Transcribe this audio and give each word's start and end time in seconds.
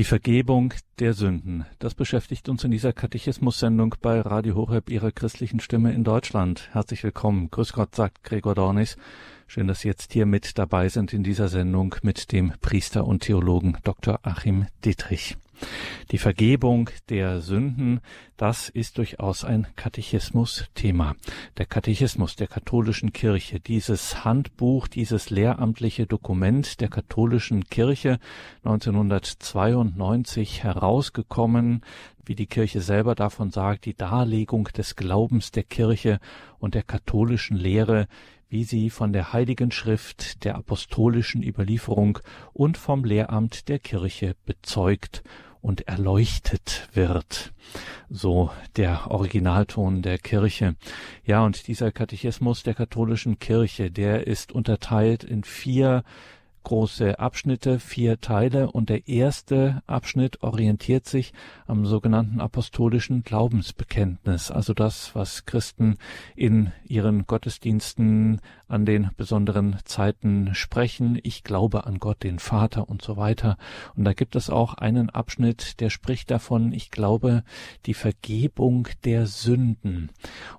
Die 0.00 0.04
Vergebung 0.04 0.72
der 0.98 1.12
Sünden, 1.12 1.66
das 1.78 1.94
beschäftigt 1.94 2.48
uns 2.48 2.64
in 2.64 2.70
dieser 2.70 2.94
Katechismus-Sendung 2.94 3.96
bei 4.00 4.18
Radio 4.22 4.54
Horeb, 4.54 4.88
Ihrer 4.88 5.12
christlichen 5.12 5.60
Stimme 5.60 5.92
in 5.92 6.04
Deutschland. 6.04 6.70
Herzlich 6.72 7.04
willkommen. 7.04 7.50
Grüß 7.50 7.74
Gott, 7.74 7.94
sagt 7.94 8.24
Gregor 8.24 8.54
Dornis. 8.54 8.96
Schön, 9.46 9.66
dass 9.66 9.80
Sie 9.80 9.88
jetzt 9.88 10.14
hier 10.14 10.24
mit 10.24 10.56
dabei 10.56 10.88
sind 10.88 11.12
in 11.12 11.22
dieser 11.22 11.48
Sendung 11.48 11.96
mit 12.00 12.32
dem 12.32 12.54
Priester 12.62 13.06
und 13.06 13.24
Theologen 13.24 13.76
Dr. 13.84 14.20
Achim 14.22 14.68
Dietrich. 14.86 15.36
Die 16.10 16.18
Vergebung 16.18 16.90
der 17.08 17.40
Sünden, 17.40 18.00
das 18.36 18.68
ist 18.68 18.98
durchaus 18.98 19.44
ein 19.44 19.68
Katechismus-Thema. 19.76 21.14
Der 21.56 21.66
Katechismus 21.66 22.34
der 22.34 22.48
katholischen 22.48 23.12
Kirche, 23.12 23.60
dieses 23.60 24.24
Handbuch, 24.24 24.88
dieses 24.88 25.30
lehramtliche 25.30 26.06
Dokument 26.06 26.80
der 26.80 26.88
katholischen 26.88 27.64
Kirche 27.64 28.18
1992 28.64 30.64
herausgekommen, 30.64 31.82
wie 32.24 32.34
die 32.34 32.46
Kirche 32.46 32.80
selber 32.80 33.14
davon 33.14 33.50
sagt, 33.50 33.84
die 33.84 33.94
Darlegung 33.94 34.64
des 34.76 34.96
Glaubens 34.96 35.52
der 35.52 35.64
Kirche 35.64 36.18
und 36.58 36.74
der 36.74 36.82
katholischen 36.82 37.56
Lehre, 37.56 38.06
wie 38.48 38.64
sie 38.64 38.90
von 38.90 39.12
der 39.12 39.32
Heiligen 39.32 39.70
Schrift, 39.70 40.44
der 40.44 40.56
apostolischen 40.56 41.42
Überlieferung 41.42 42.18
und 42.52 42.76
vom 42.76 43.04
Lehramt 43.04 43.68
der 43.68 43.78
Kirche 43.78 44.34
bezeugt 44.44 45.22
und 45.60 45.88
erleuchtet 45.88 46.88
wird. 46.92 47.52
So 48.08 48.50
der 48.76 49.10
Originalton 49.10 50.02
der 50.02 50.18
Kirche. 50.18 50.74
Ja, 51.24 51.44
und 51.44 51.68
dieser 51.68 51.92
Katechismus 51.92 52.62
der 52.62 52.74
katholischen 52.74 53.38
Kirche, 53.38 53.90
der 53.90 54.26
ist 54.26 54.52
unterteilt 54.52 55.22
in 55.22 55.44
vier 55.44 56.02
große 56.62 57.18
Abschnitte, 57.18 57.78
vier 57.78 58.20
Teile 58.20 58.70
und 58.70 58.90
der 58.90 59.08
erste 59.08 59.82
Abschnitt 59.86 60.42
orientiert 60.42 61.06
sich 61.06 61.32
am 61.66 61.86
sogenannten 61.86 62.40
apostolischen 62.40 63.22
Glaubensbekenntnis, 63.22 64.50
also 64.50 64.74
das, 64.74 65.14
was 65.14 65.46
Christen 65.46 65.96
in 66.36 66.72
ihren 66.84 67.26
Gottesdiensten 67.26 68.40
an 68.68 68.84
den 68.84 69.10
besonderen 69.16 69.78
Zeiten 69.84 70.54
sprechen. 70.54 71.18
Ich 71.22 71.42
glaube 71.42 71.86
an 71.86 71.98
Gott, 71.98 72.22
den 72.22 72.38
Vater 72.38 72.88
und 72.88 73.02
so 73.02 73.16
weiter. 73.16 73.56
Und 73.96 74.04
da 74.04 74.12
gibt 74.12 74.36
es 74.36 74.48
auch 74.48 74.74
einen 74.74 75.10
Abschnitt, 75.10 75.80
der 75.80 75.90
spricht 75.90 76.30
davon, 76.30 76.72
ich 76.72 76.90
glaube, 76.90 77.42
die 77.86 77.94
Vergebung 77.94 78.86
der 79.04 79.26
Sünden. 79.26 80.10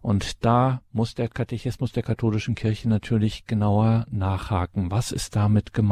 Und 0.02 0.44
da 0.44 0.82
muss 0.92 1.16
der 1.16 1.30
Katechismus 1.30 1.94
der 1.94 2.04
katholischen 2.04 2.56
Kirche 2.56 2.90
natürlich 2.90 3.46
genauer 3.46 4.06
nachhaken. 4.10 4.92
Was 4.92 5.12
ist 5.12 5.36
damit 5.36 5.74
gemeint? 5.74 5.91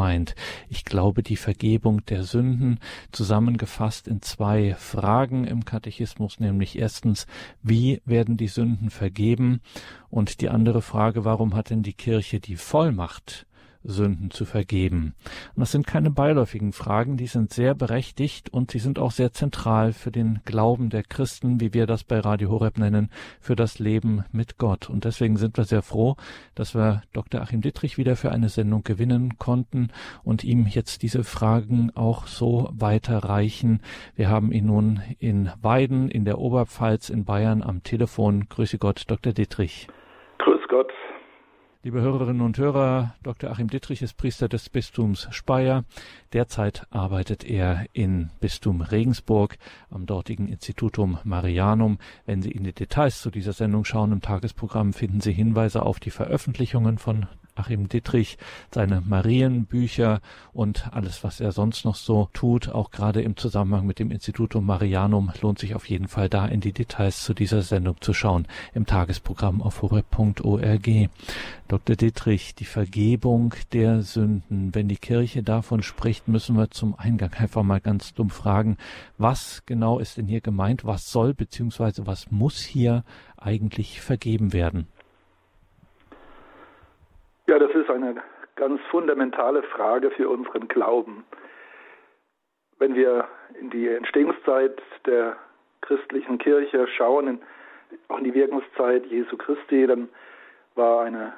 Ich 0.69 0.85
glaube, 0.85 1.23
die 1.23 1.35
Vergebung 1.35 2.05
der 2.05 2.23
Sünden 2.23 2.79
zusammengefasst 3.11 4.07
in 4.07 4.21
zwei 4.21 4.75
Fragen 4.75 5.45
im 5.45 5.65
Katechismus, 5.65 6.39
nämlich 6.39 6.77
erstens, 6.77 7.27
wie 7.61 8.01
werden 8.05 8.37
die 8.37 8.47
Sünden 8.47 8.89
vergeben? 8.89 9.61
Und 10.09 10.41
die 10.41 10.49
andere 10.49 10.81
Frage, 10.81 11.25
warum 11.25 11.55
hat 11.55 11.69
denn 11.69 11.83
die 11.83 11.93
Kirche 11.93 12.39
die 12.39 12.55
Vollmacht, 12.55 13.45
Sünden 13.83 14.31
zu 14.31 14.45
vergeben? 14.45 15.15
Und 15.55 15.61
das 15.61 15.71
sind 15.71 15.87
keine 15.87 16.11
beiläufigen 16.11 16.73
Fragen, 16.73 17.17
die 17.17 17.27
sind 17.27 17.53
sehr 17.53 17.75
berechtigt 17.75 18.49
und 18.49 18.71
sie 18.71 18.79
sind 18.79 18.99
auch 18.99 19.11
sehr 19.11 19.31
zentral 19.31 19.93
für 19.93 20.11
den 20.11 20.39
Glauben 20.45 20.89
der 20.89 21.03
Christen, 21.03 21.59
wie 21.59 21.73
wir 21.73 21.87
das 21.87 22.03
bei 22.03 22.19
Radio 22.19 22.49
Horeb 22.49 22.77
nennen, 22.77 23.09
für 23.39 23.55
das 23.55 23.79
Leben 23.79 24.23
mit 24.31 24.57
Gott. 24.57 24.89
Und 24.89 25.05
deswegen 25.05 25.37
sind 25.37 25.57
wir 25.57 25.65
sehr 25.65 25.81
froh, 25.81 26.15
dass 26.55 26.75
wir 26.75 27.01
Dr. 27.13 27.41
Achim 27.41 27.61
Dittrich 27.61 27.97
wieder 27.97 28.15
für 28.15 28.31
eine 28.31 28.49
Sendung 28.49 28.83
gewinnen 28.83 29.37
konnten 29.37 29.89
und 30.23 30.43
ihm 30.43 30.67
jetzt 30.67 31.01
diese 31.01 31.23
Fragen 31.23 31.91
auch 31.95 32.27
so 32.27 32.69
weiterreichen. 32.71 33.81
Wir 34.15 34.29
haben 34.29 34.51
ihn 34.51 34.65
nun 34.65 35.01
in 35.19 35.49
Weiden 35.61 36.09
in 36.09 36.25
der 36.25 36.39
Oberpfalz 36.39 37.09
in 37.09 37.25
Bayern 37.25 37.63
am 37.63 37.83
Telefon. 37.83 38.47
Grüße 38.49 38.77
Gott, 38.77 39.03
Dr. 39.07 39.33
Dittrich. 39.33 39.87
Gott. 40.69 40.91
Liebe 41.81 42.01
Hörerinnen 42.01 42.41
und 42.41 42.57
Hörer, 42.57 43.15
Dr. 43.23 43.51
Achim 43.51 43.69
Dittrich 43.69 44.01
ist 44.01 44.17
Priester 44.17 44.49
des 44.49 44.67
Bistums 44.69 45.29
Speyer. 45.31 45.85
Derzeit 46.33 46.85
arbeitet 46.89 47.45
er 47.45 47.85
in 47.93 48.31
Bistum 48.41 48.81
Regensburg 48.81 49.57
am 49.89 50.05
dortigen 50.05 50.49
Institutum 50.49 51.19
Marianum. 51.23 51.97
Wenn 52.25 52.41
Sie 52.41 52.51
in 52.51 52.65
die 52.65 52.73
Details 52.73 53.21
zu 53.21 53.31
dieser 53.31 53.53
Sendung 53.53 53.85
schauen 53.85 54.11
im 54.11 54.19
Tagesprogramm, 54.19 54.91
finden 54.91 55.21
Sie 55.21 55.31
Hinweise 55.31 55.83
auf 55.83 56.01
die 56.01 56.11
Veröffentlichungen 56.11 56.97
von 56.97 57.27
Achim 57.59 57.89
Dittrich, 57.89 58.37
seine 58.73 59.01
Marienbücher 59.01 60.21
und 60.53 60.91
alles, 60.93 61.23
was 61.23 61.41
er 61.41 61.51
sonst 61.51 61.83
noch 61.83 61.95
so 61.95 62.29
tut, 62.33 62.69
auch 62.69 62.91
gerade 62.91 63.21
im 63.21 63.35
Zusammenhang 63.35 63.85
mit 63.85 63.99
dem 63.99 64.11
Institutum 64.11 64.65
Marianum, 64.65 65.31
lohnt 65.41 65.59
sich 65.59 65.75
auf 65.75 65.89
jeden 65.89 66.07
Fall 66.07 66.29
da 66.29 66.45
in 66.45 66.61
die 66.61 66.71
Details 66.71 67.23
zu 67.23 67.33
dieser 67.33 67.61
Sendung 67.61 67.97
zu 67.99 68.13
schauen, 68.13 68.47
im 68.73 68.85
Tagesprogramm 68.85 69.61
auf 69.61 69.81
horeb.org. 69.81 71.09
Dr. 71.67 71.95
Dittrich, 71.95 72.55
die 72.55 72.65
Vergebung 72.65 73.53
der 73.73 74.01
Sünden. 74.01 74.73
Wenn 74.73 74.87
die 74.87 74.97
Kirche 74.97 75.43
davon 75.43 75.83
spricht, 75.83 76.27
müssen 76.27 76.55
wir 76.55 76.71
zum 76.71 76.95
Eingang 76.97 77.33
einfach 77.33 77.63
mal 77.63 77.81
ganz 77.81 78.13
dumm 78.13 78.29
fragen, 78.29 78.77
was 79.17 79.63
genau 79.65 79.99
ist 79.99 80.17
denn 80.17 80.27
hier 80.27 80.41
gemeint? 80.41 80.85
Was 80.85 81.11
soll 81.11 81.33
bzw. 81.33 82.05
was 82.05 82.31
muss 82.31 82.61
hier 82.61 83.03
eigentlich 83.37 84.01
vergeben 84.01 84.53
werden? 84.53 84.87
Ja, 87.49 87.57
das 87.57 87.71
ist 87.71 87.89
eine 87.89 88.13
ganz 88.57 88.79
fundamentale 88.91 89.63
Frage 89.63 90.11
für 90.11 90.29
unseren 90.29 90.67
Glauben. 90.67 91.25
Wenn 92.77 92.93
wir 92.93 93.27
in 93.59 93.71
die 93.71 93.87
Entstehungszeit 93.87 94.79
der 95.07 95.35
christlichen 95.81 96.37
Kirche 96.37 96.87
schauen, 96.89 97.41
auch 98.07 98.19
in 98.19 98.25
die 98.25 98.35
Wirkungszeit 98.35 99.03
Jesu 99.07 99.35
Christi, 99.35 99.87
dann 99.87 100.09
war 100.75 101.01
eine 101.01 101.33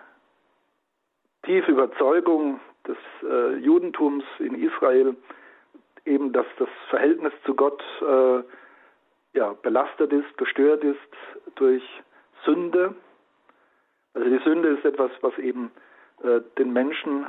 tiefe 1.44 1.72
Überzeugung 1.72 2.60
des 2.86 2.98
äh, 3.24 3.56
Judentums 3.60 4.26
in 4.40 4.62
Israel 4.62 5.16
eben, 6.04 6.34
dass 6.34 6.48
das 6.60 6.68
Verhältnis 6.90 7.32
zu 7.46 7.56
Gott 7.56 7.82
äh, 8.02 8.44
ja, 9.38 9.54
belastet 9.62 10.12
ist, 10.12 10.38
gestört 10.38 10.84
ist 10.84 11.00
durch 11.56 11.84
Sünde. 12.44 12.96
Also 14.14 14.30
die 14.30 14.44
Sünde 14.44 14.68
ist 14.68 14.84
etwas, 14.84 15.12
was 15.22 15.38
eben 15.38 15.72
äh, 16.24 16.42
den 16.58 16.74
Menschen 16.74 17.26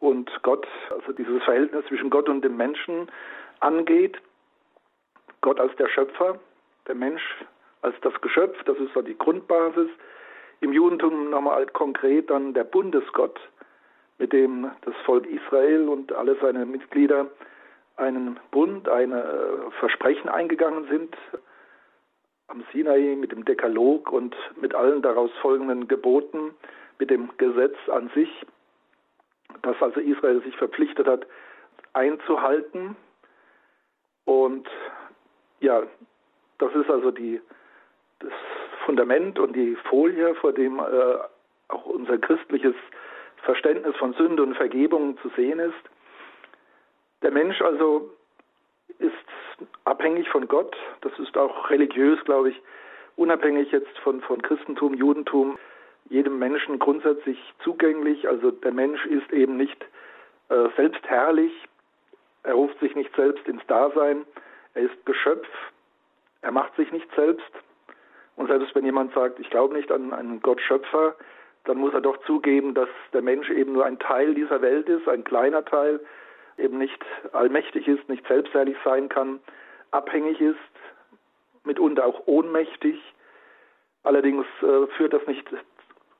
und 0.00 0.30
Gott, 0.42 0.66
also 0.90 1.12
dieses 1.12 1.42
Verhältnis 1.44 1.84
zwischen 1.86 2.10
Gott 2.10 2.28
und 2.28 2.42
dem 2.42 2.56
Menschen 2.56 3.10
angeht. 3.60 4.18
Gott 5.40 5.60
als 5.60 5.74
der 5.76 5.88
Schöpfer, 5.88 6.38
der 6.86 6.94
Mensch 6.94 7.22
als 7.82 7.94
das 8.02 8.18
Geschöpf, 8.20 8.62
das 8.64 8.78
ist 8.78 8.92
so 8.94 9.02
die 9.02 9.16
Grundbasis. 9.16 9.88
Im 10.60 10.72
Judentum 10.72 11.30
nochmal 11.30 11.66
konkret 11.66 12.30
dann 12.30 12.54
der 12.54 12.64
Bundesgott, 12.64 13.38
mit 14.18 14.32
dem 14.32 14.70
das 14.82 14.94
Volk 15.04 15.26
Israel 15.26 15.88
und 15.88 16.12
alle 16.12 16.36
seine 16.40 16.64
Mitglieder 16.64 17.26
einen 17.96 18.40
Bund, 18.50 18.88
ein 18.88 19.12
äh, 19.12 19.22
Versprechen 19.78 20.28
eingegangen 20.28 20.86
sind 20.88 21.16
am 22.48 22.62
Sinai 22.72 23.16
mit 23.18 23.32
dem 23.32 23.44
Dekalog 23.44 24.12
und 24.12 24.34
mit 24.60 24.74
allen 24.74 25.02
daraus 25.02 25.30
folgenden 25.40 25.88
Geboten 25.88 26.54
mit 26.98 27.10
dem 27.10 27.30
Gesetz 27.38 27.76
an 27.88 28.10
sich, 28.14 28.28
das 29.62 29.80
also 29.80 30.00
Israel 30.00 30.42
sich 30.42 30.56
verpflichtet 30.56 31.06
hat, 31.06 31.26
einzuhalten. 31.92 32.96
Und 34.24 34.68
ja, 35.60 35.82
das 36.58 36.74
ist 36.74 36.90
also 36.90 37.10
die, 37.10 37.40
das 38.20 38.32
Fundament 38.84 39.38
und 39.38 39.54
die 39.54 39.76
Folie, 39.88 40.34
vor 40.36 40.52
dem 40.52 40.78
äh, 40.78 41.18
auch 41.68 41.86
unser 41.86 42.18
christliches 42.18 42.74
Verständnis 43.42 43.96
von 43.96 44.14
Sünde 44.14 44.42
und 44.42 44.54
Vergebung 44.54 45.18
zu 45.18 45.28
sehen 45.30 45.58
ist. 45.58 45.74
Der 47.22 47.30
Mensch 47.30 47.60
also 47.62 48.10
ist 48.98 49.12
abhängig 49.84 50.28
von 50.28 50.46
Gott, 50.48 50.76
das 51.00 51.18
ist 51.18 51.36
auch 51.36 51.70
religiös, 51.70 52.22
glaube 52.24 52.50
ich, 52.50 52.62
unabhängig 53.16 53.70
jetzt 53.72 53.98
von, 53.98 54.20
von 54.22 54.42
Christentum, 54.42 54.94
Judentum, 54.94 55.58
jedem 56.08 56.38
Menschen 56.38 56.78
grundsätzlich 56.78 57.38
zugänglich. 57.62 58.28
Also 58.28 58.50
der 58.50 58.72
Mensch 58.72 59.04
ist 59.06 59.32
eben 59.32 59.56
nicht 59.56 59.84
äh, 60.48 60.68
selbstherrlich, 60.76 61.52
er 62.42 62.54
ruft 62.54 62.78
sich 62.80 62.94
nicht 62.94 63.14
selbst 63.16 63.46
ins 63.48 63.66
Dasein, 63.66 64.24
er 64.74 64.82
ist 64.82 65.06
Geschöpf, 65.06 65.48
er 66.42 66.52
macht 66.52 66.76
sich 66.76 66.92
nicht 66.92 67.08
selbst. 67.16 67.50
Und 68.36 68.48
selbst 68.48 68.74
wenn 68.74 68.84
jemand 68.84 69.14
sagt, 69.14 69.38
ich 69.38 69.48
glaube 69.48 69.74
nicht 69.74 69.90
an 69.90 70.12
einen 70.12 70.40
Gott 70.40 70.60
Schöpfer, 70.60 71.14
dann 71.64 71.78
muss 71.78 71.94
er 71.94 72.02
doch 72.02 72.18
zugeben, 72.26 72.74
dass 72.74 72.88
der 73.12 73.22
Mensch 73.22 73.48
eben 73.48 73.72
nur 73.72 73.86
ein 73.86 73.98
Teil 73.98 74.34
dieser 74.34 74.60
Welt 74.60 74.88
ist, 74.88 75.08
ein 75.08 75.24
kleiner 75.24 75.64
Teil, 75.64 76.00
eben 76.58 76.78
nicht 76.78 77.02
allmächtig 77.32 77.88
ist, 77.88 78.08
nicht 78.08 78.26
selbstherrlich 78.26 78.76
sein 78.84 79.08
kann, 79.08 79.40
abhängig 79.90 80.40
ist, 80.40 80.58
mitunter 81.64 82.04
auch 82.04 82.26
ohnmächtig. 82.26 83.00
Allerdings 84.02 84.44
äh, 84.60 84.86
führt 84.96 85.14
das 85.14 85.26
nicht 85.26 85.48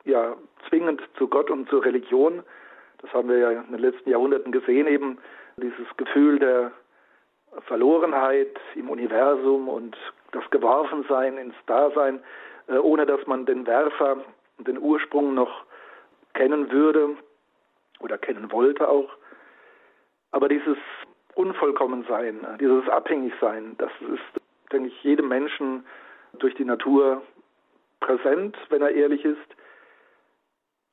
ja 0.04 0.36
zwingend 0.68 1.02
zu 1.18 1.28
Gott 1.28 1.50
und 1.50 1.68
zur 1.68 1.84
Religion. 1.84 2.42
Das 2.98 3.12
haben 3.12 3.28
wir 3.28 3.38
ja 3.38 3.50
in 3.50 3.72
den 3.72 3.80
letzten 3.80 4.10
Jahrhunderten 4.10 4.52
gesehen, 4.52 4.86
eben 4.86 5.18
dieses 5.56 5.86
Gefühl 5.96 6.38
der 6.38 6.72
Verlorenheit 7.66 8.58
im 8.74 8.90
Universum 8.90 9.68
und 9.68 9.96
das 10.32 10.42
Geworfensein 10.50 11.38
ins 11.38 11.54
Dasein, 11.66 12.20
äh, 12.66 12.78
ohne 12.78 13.06
dass 13.06 13.26
man 13.26 13.46
den 13.46 13.66
Werfer 13.66 14.24
den 14.58 14.78
Ursprung 14.78 15.34
noch 15.34 15.64
kennen 16.34 16.70
würde 16.70 17.16
oder 18.00 18.18
kennen 18.18 18.50
wollte 18.52 18.88
auch. 18.88 19.10
Aber 20.32 20.48
dieses 20.48 20.76
Unvollkommensein, 21.34 22.46
dieses 22.60 22.88
Abhängigsein, 22.88 23.76
das 23.78 23.90
ist, 24.00 24.42
denke 24.72 24.88
ich, 24.88 25.04
jedem 25.04 25.28
Menschen 25.28 25.84
durch 26.38 26.54
die 26.54 26.64
Natur 26.64 27.22
präsent, 28.00 28.56
wenn 28.68 28.82
er 28.82 28.90
ehrlich 28.90 29.24
ist. 29.24 29.38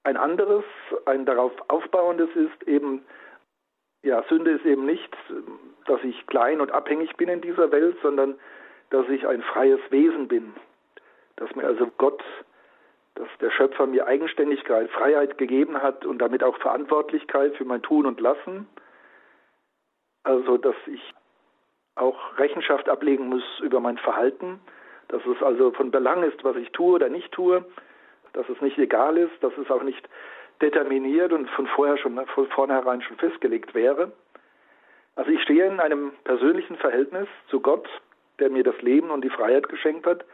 Ein 0.04 0.18
anderes, 0.18 0.64
ein 1.06 1.26
darauf 1.26 1.52
aufbauendes 1.68 2.30
ist 2.36 2.68
eben, 2.68 3.06
ja, 4.04 4.24
Sünde 4.30 4.52
ist 4.52 4.66
eben 4.66 4.86
nicht, 4.86 5.16
dass 5.86 6.04
ich 6.04 6.26
klein 6.28 6.60
und 6.60 6.72
abhängig 6.72 7.16
bin 7.18 7.30
in 7.30 7.42
dieser 7.42 7.72
Welt, 7.72 7.98
sondern 8.02 8.40
dass 8.90 9.08
ich 9.10 9.28
ein 9.28 9.44
freies 9.44 9.80
Wesen 9.90 10.28
bin. 10.28 10.54
Dass 11.36 11.56
mir 11.56 11.66
also 11.66 11.88
Gott, 11.98 12.24
dass 13.16 13.28
der 13.40 13.52
Schöpfer 13.52 13.86
mir 13.86 14.08
Eigenständigkeit, 14.08 14.90
Freiheit 14.90 15.38
gegeben 15.38 15.82
hat 15.82 16.06
und 16.06 16.20
damit 16.20 16.44
auch 16.44 16.58
Verantwortlichkeit 16.58 17.56
für 17.56 17.66
mein 17.66 17.84
Tun 17.84 18.06
und 18.06 18.20
Lassen. 18.20 18.68
Also, 20.24 20.58
dass 20.58 20.76
ich 20.88 21.14
auch 21.96 22.38
Rechenschaft 22.38 22.90
ablegen 22.90 23.28
muss 23.28 23.44
über 23.62 23.80
mein 23.80 23.98
Verhalten, 23.98 24.60
dass 25.10 25.26
es 25.26 25.42
also 25.44 25.72
von 25.72 25.92
Belang 25.92 26.24
ist, 26.24 26.44
was 26.44 26.56
ich 26.56 26.72
tue 26.72 26.96
oder 26.96 27.10
nicht 27.10 27.32
tue, 27.32 27.66
dass 28.34 28.48
es 28.50 28.62
nicht 28.62 28.78
egal 28.78 29.18
ist, 29.18 29.34
dass 29.42 29.58
es 29.58 29.70
auch 29.70 29.84
nicht 29.84 30.08
determiniert 30.62 31.34
und 31.34 31.50
von 31.52 31.68
vorher 31.68 31.98
schon 31.98 32.26
von 32.28 32.48
vornherein 32.50 33.02
schon 33.02 33.18
festgelegt 33.18 33.74
wäre. 33.74 34.12
Also 35.16 35.32
ich 35.32 35.42
stehe 35.42 35.66
in 35.66 35.80
einem 35.80 36.14
persönlichen 36.24 36.78
Verhältnis 36.78 37.28
zu 37.50 37.60
Gott, 37.60 37.88
der 38.40 38.50
mir 38.50 38.64
das 38.64 38.80
Leben 38.82 39.10
und 39.10 39.24
die 39.24 39.30
Freiheit 39.30 39.70
geschenkt 39.70 40.06
hat, 40.06 40.26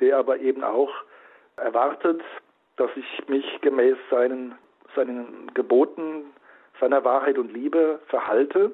der 0.00 0.18
aber 0.18 0.38
eben 0.38 0.64
auch 0.64 0.92
erwartet, 1.56 2.22
dass 2.76 2.90
ich 2.96 3.28
mich 3.28 3.60
gemäß 3.60 3.96
seinen, 4.10 4.56
seinen 4.96 5.52
Geboten, 5.54 6.24
seiner 6.80 7.04
Wahrheit 7.04 7.38
und 7.38 7.52
Liebe 7.52 8.00
verhalte. 8.06 8.72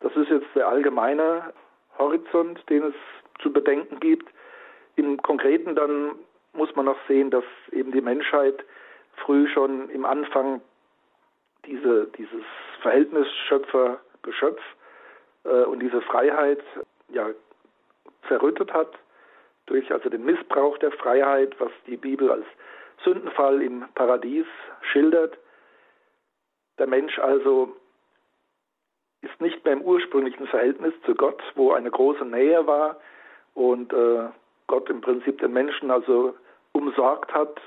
Das 0.00 0.14
ist 0.16 0.30
jetzt 0.30 0.48
der 0.54 0.68
allgemeine 0.68 1.52
Horizont, 1.98 2.62
den 2.68 2.84
es 2.84 2.94
zu 3.40 3.52
bedenken 3.52 4.00
gibt. 4.00 4.28
Im 4.96 5.20
Konkreten 5.22 5.74
dann 5.74 6.12
muss 6.56 6.74
man 6.76 6.86
noch 6.86 6.98
sehen, 7.08 7.30
dass 7.30 7.44
eben 7.72 7.92
die 7.92 8.00
Menschheit 8.00 8.64
früh 9.16 9.48
schon 9.48 9.88
im 9.90 10.04
Anfang 10.04 10.60
diese, 11.66 12.06
dieses 12.18 12.44
Verhältnis 12.82 13.26
Schöpfer-Geschöpf 13.48 14.60
äh, 15.44 15.64
und 15.64 15.80
diese 15.80 16.00
Freiheit 16.02 16.62
ja, 17.08 17.30
zerrüttet 18.28 18.72
hat 18.72 18.98
durch 19.66 19.90
also 19.92 20.08
den 20.08 20.24
Missbrauch 20.24 20.78
der 20.78 20.92
Freiheit, 20.92 21.58
was 21.58 21.72
die 21.86 21.96
Bibel 21.96 22.30
als 22.30 22.46
Sündenfall 23.04 23.62
im 23.62 23.84
Paradies 23.94 24.46
schildert. 24.92 25.36
Der 26.78 26.86
Mensch 26.86 27.18
also 27.18 27.76
ist 29.22 29.40
nicht 29.40 29.64
mehr 29.64 29.74
im 29.74 29.82
ursprünglichen 29.82 30.46
Verhältnis 30.46 30.94
zu 31.04 31.14
Gott, 31.14 31.42
wo 31.56 31.72
eine 31.72 31.90
große 31.90 32.24
Nähe 32.24 32.66
war 32.66 33.00
und 33.54 33.92
äh, 33.92 34.28
Gott 34.68 34.88
im 34.90 35.00
Prinzip 35.00 35.38
den 35.38 35.52
Menschen 35.52 35.90
also 35.90 36.34
umsorgt 36.76 37.32
hat, 37.32 37.60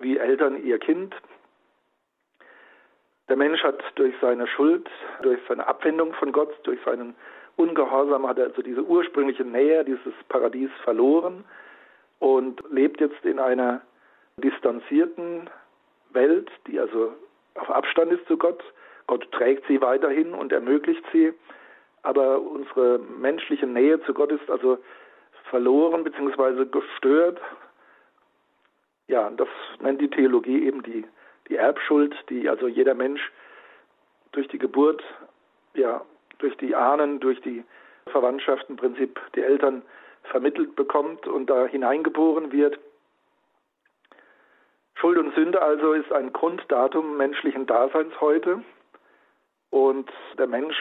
wie 0.00 0.18
Eltern 0.18 0.62
ihr 0.62 0.78
Kind. 0.78 1.14
Der 3.28 3.36
Mensch 3.36 3.62
hat 3.62 3.82
durch 3.94 4.14
seine 4.20 4.46
Schuld, 4.46 4.88
durch 5.22 5.40
seine 5.48 5.66
Abwendung 5.66 6.12
von 6.14 6.30
Gott, 6.30 6.52
durch 6.64 6.78
seinen 6.84 7.14
Ungehorsam 7.56 8.26
hat 8.26 8.38
er 8.38 8.46
also 8.46 8.62
diese 8.62 8.82
ursprüngliche 8.82 9.44
Nähe, 9.44 9.84
dieses 9.84 10.12
Paradies 10.28 10.70
verloren 10.82 11.44
und 12.18 12.62
lebt 12.70 13.00
jetzt 13.00 13.24
in 13.24 13.38
einer 13.38 13.80
distanzierten 14.36 15.48
Welt, 16.10 16.50
die 16.66 16.78
also 16.78 17.12
auf 17.54 17.70
Abstand 17.70 18.12
ist 18.12 18.26
zu 18.26 18.36
Gott. 18.36 18.62
Gott 19.06 19.30
trägt 19.32 19.66
sie 19.68 19.80
weiterhin 19.80 20.34
und 20.34 20.52
ermöglicht 20.52 21.04
sie, 21.12 21.32
aber 22.02 22.40
unsere 22.40 22.98
menschliche 22.98 23.66
Nähe 23.66 24.02
zu 24.02 24.12
Gott 24.12 24.32
ist 24.32 24.50
also 24.50 24.78
verloren 25.48 26.04
bzw. 26.04 26.66
gestört 26.66 27.40
ja, 29.08 29.30
das 29.30 29.48
nennt 29.80 30.00
die 30.00 30.10
Theologie 30.10 30.64
eben 30.66 30.82
die, 30.82 31.04
die 31.48 31.56
Erbschuld, 31.56 32.14
die 32.30 32.48
also 32.48 32.68
jeder 32.68 32.94
Mensch 32.94 33.32
durch 34.32 34.48
die 34.48 34.58
Geburt, 34.58 35.02
ja, 35.74 36.02
durch 36.38 36.56
die 36.56 36.74
Ahnen, 36.74 37.20
durch 37.20 37.40
die 37.42 37.64
Verwandtschaft 38.06 38.68
im 38.68 38.76
Prinzip 38.76 39.20
die 39.34 39.42
Eltern 39.42 39.82
vermittelt 40.24 40.74
bekommt 40.76 41.26
und 41.26 41.48
da 41.50 41.66
hineingeboren 41.66 42.52
wird. 42.52 42.78
Schuld 44.94 45.18
und 45.18 45.34
Sünde 45.34 45.60
also 45.60 45.92
ist 45.92 46.10
ein 46.12 46.32
Grunddatum 46.32 47.16
menschlichen 47.16 47.66
Daseins 47.66 48.18
heute. 48.20 48.62
Und 49.70 50.10
der 50.38 50.46
Mensch, 50.46 50.76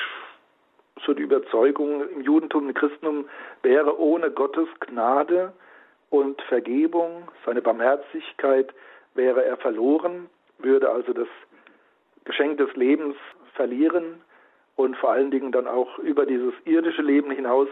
so 1.05 1.13
die 1.13 1.23
Überzeugung 1.23 2.07
im 2.07 2.21
Judentum, 2.21 2.69
im 2.69 2.73
Christentum, 2.73 3.27
wäre 3.63 3.99
ohne 3.99 4.31
Gottes 4.31 4.67
Gnade 4.79 5.51
und 6.13 6.39
Vergebung, 6.43 7.27
seine 7.43 7.63
Barmherzigkeit 7.63 8.71
wäre 9.15 9.43
er 9.43 9.57
verloren, 9.57 10.29
würde 10.59 10.91
also 10.91 11.11
das 11.11 11.27
Geschenk 12.23 12.59
des 12.59 12.71
Lebens 12.75 13.15
verlieren 13.55 14.21
und 14.75 14.95
vor 14.97 15.09
allen 15.09 15.31
Dingen 15.31 15.51
dann 15.51 15.67
auch 15.67 15.97
über 15.97 16.27
dieses 16.27 16.53
irdische 16.65 17.01
Leben 17.01 17.31
hinaus 17.31 17.67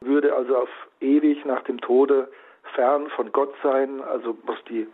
würde 0.00 0.32
also 0.36 0.56
auf 0.56 0.68
ewig 1.00 1.44
nach 1.44 1.64
dem 1.64 1.80
Tode 1.80 2.30
fern 2.76 3.08
von 3.10 3.32
Gott 3.32 3.52
sein, 3.60 4.00
also 4.02 4.38
was 4.44 4.56
die 4.68 4.86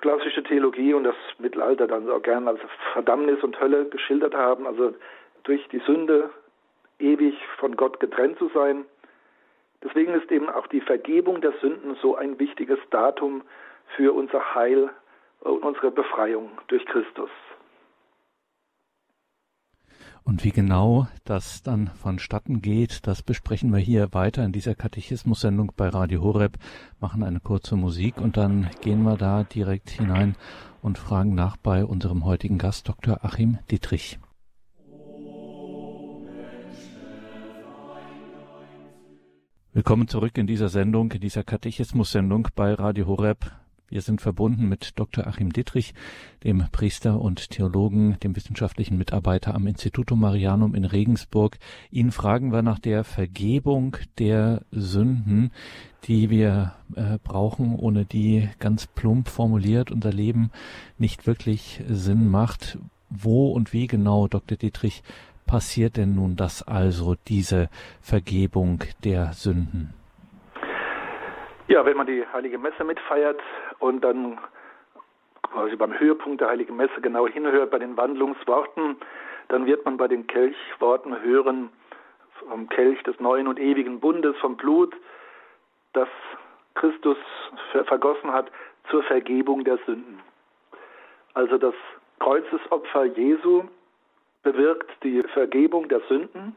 klassische 0.00 0.44
Theologie 0.44 0.94
und 0.94 1.02
das 1.02 1.16
Mittelalter 1.38 1.88
dann 1.88 2.08
auch 2.08 2.22
gern 2.22 2.46
als 2.46 2.60
Verdammnis 2.92 3.42
und 3.42 3.60
Hölle 3.60 3.86
geschildert 3.86 4.36
haben, 4.36 4.68
also 4.68 4.94
durch 5.42 5.66
die 5.72 5.80
Sünde 5.80 6.30
ewig 7.00 7.34
von 7.58 7.76
Gott 7.76 7.98
getrennt 7.98 8.38
zu 8.38 8.48
sein. 8.54 8.84
Deswegen 9.82 10.14
ist 10.14 10.30
eben 10.30 10.48
auch 10.48 10.66
die 10.66 10.80
Vergebung 10.80 11.40
der 11.40 11.52
Sünden 11.60 11.96
so 12.00 12.16
ein 12.16 12.38
wichtiges 12.38 12.78
Datum 12.90 13.42
für 13.96 14.12
unser 14.12 14.54
Heil 14.54 14.90
und 15.40 15.62
unsere 15.62 15.90
Befreiung 15.90 16.50
durch 16.68 16.84
Christus. 16.86 17.30
Und 20.24 20.42
wie 20.42 20.50
genau 20.50 21.06
das 21.24 21.62
dann 21.62 21.86
vonstatten 21.86 22.60
geht, 22.60 23.06
das 23.06 23.22
besprechen 23.22 23.70
wir 23.70 23.78
hier 23.78 24.12
weiter 24.12 24.44
in 24.44 24.50
dieser 24.50 24.74
Katechismus-Sendung 24.74 25.72
bei 25.76 25.88
Radio 25.88 26.20
Horeb, 26.20 26.56
machen 26.98 27.22
eine 27.22 27.38
kurze 27.38 27.76
Musik 27.76 28.18
und 28.18 28.36
dann 28.36 28.68
gehen 28.80 29.04
wir 29.04 29.16
da 29.16 29.44
direkt 29.44 29.88
hinein 29.88 30.34
und 30.82 30.98
fragen 30.98 31.36
nach 31.36 31.56
bei 31.56 31.84
unserem 31.84 32.24
heutigen 32.24 32.58
Gast, 32.58 32.88
Dr. 32.88 33.24
Achim 33.24 33.58
Dietrich. 33.70 34.18
Willkommen 39.76 40.08
zurück 40.08 40.38
in 40.38 40.46
dieser 40.46 40.70
Sendung, 40.70 41.12
in 41.12 41.20
dieser 41.20 41.42
Katechismus-Sendung 41.42 42.48
bei 42.54 42.72
Radio 42.72 43.08
Horeb. 43.08 43.52
Wir 43.90 44.00
sind 44.00 44.22
verbunden 44.22 44.70
mit 44.70 44.98
Dr. 44.98 45.26
Achim 45.26 45.52
Dittrich, 45.52 45.92
dem 46.44 46.64
Priester 46.72 47.20
und 47.20 47.50
Theologen, 47.50 48.18
dem 48.20 48.34
wissenschaftlichen 48.34 48.96
Mitarbeiter 48.96 49.54
am 49.54 49.66
Institutum 49.66 50.20
Marianum 50.20 50.74
in 50.74 50.86
Regensburg. 50.86 51.58
Ihn 51.90 52.10
fragen 52.10 52.54
wir 52.54 52.62
nach 52.62 52.78
der 52.78 53.04
Vergebung 53.04 53.98
der 54.18 54.62
Sünden, 54.70 55.50
die 56.04 56.30
wir 56.30 56.72
äh, 56.94 57.18
brauchen, 57.22 57.76
ohne 57.76 58.06
die 58.06 58.48
ganz 58.58 58.86
plump 58.86 59.28
formuliert 59.28 59.90
unser 59.90 60.10
Leben 60.10 60.52
nicht 60.96 61.26
wirklich 61.26 61.82
Sinn 61.86 62.30
macht. 62.30 62.78
Wo 63.10 63.52
und 63.52 63.74
wie 63.74 63.88
genau, 63.88 64.26
Dr. 64.26 64.56
Dietrich, 64.56 65.02
passiert 65.46 65.96
denn 65.96 66.14
nun 66.14 66.36
das 66.36 66.66
also, 66.66 67.14
diese 67.28 67.68
Vergebung 68.02 68.80
der 69.04 69.32
Sünden? 69.32 69.94
Ja, 71.68 71.84
wenn 71.84 71.96
man 71.96 72.06
die 72.06 72.24
Heilige 72.32 72.58
Messe 72.58 72.84
mitfeiert 72.84 73.40
und 73.78 74.02
dann 74.02 74.38
quasi 75.42 75.76
beim 75.76 75.98
Höhepunkt 75.98 76.40
der 76.40 76.48
Heiligen 76.48 76.76
Messe 76.76 77.00
genau 77.00 77.26
hinhört 77.26 77.70
bei 77.70 77.78
den 77.78 77.96
Wandlungsworten, 77.96 78.96
dann 79.48 79.66
wird 79.66 79.84
man 79.84 79.96
bei 79.96 80.08
den 80.08 80.26
Kelchworten 80.26 81.20
hören 81.22 81.70
vom 82.48 82.68
Kelch 82.68 83.02
des 83.04 83.18
neuen 83.20 83.48
und 83.48 83.58
ewigen 83.58 84.00
Bundes, 84.00 84.36
vom 84.38 84.56
Blut, 84.56 84.94
das 85.92 86.08
Christus 86.74 87.16
vergossen 87.86 88.32
hat 88.32 88.50
zur 88.90 89.02
Vergebung 89.04 89.64
der 89.64 89.78
Sünden. 89.86 90.20
Also 91.34 91.58
das 91.58 91.74
Kreuzesopfer 92.18 93.04
Jesu 93.06 93.64
bewirkt 94.46 94.88
die 95.02 95.24
Vergebung 95.34 95.88
der 95.88 96.00
Sünden. 96.08 96.54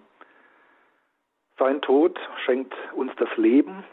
Sein 1.57 1.81
Tod 1.81 2.19
schenkt 2.45 2.75
uns 2.93 3.11
das 3.17 3.35
Leben. 3.35 3.83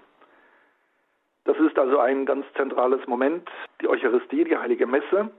Das 1.45 1.57
ist 1.57 1.79
also 1.79 1.99
ein 1.99 2.27
ganz 2.27 2.45
zentrales 2.57 3.07
Moment, 3.07 3.49
die 3.81 3.89
Eucharistie, 3.89 4.45
die 4.45 4.59
heilige 4.59 4.87
Messe. 4.87 5.31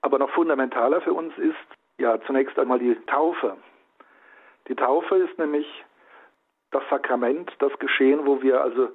Aber 0.00 0.18
noch 0.18 0.30
fundamentaler 0.30 1.00
für 1.02 1.12
uns 1.12 1.38
ist 1.38 1.54
ja 1.98 2.20
zunächst 2.22 2.58
einmal 2.58 2.80
die 2.80 2.96
Taufe. 3.06 3.56
Die 4.66 4.74
Taufe 4.74 5.18
ist 5.18 5.38
nämlich 5.38 5.66
das 6.72 6.82
Sakrament, 6.90 7.52
das 7.60 7.78
Geschehen, 7.78 8.26
wo 8.26 8.42
wir 8.42 8.60
also 8.60 8.88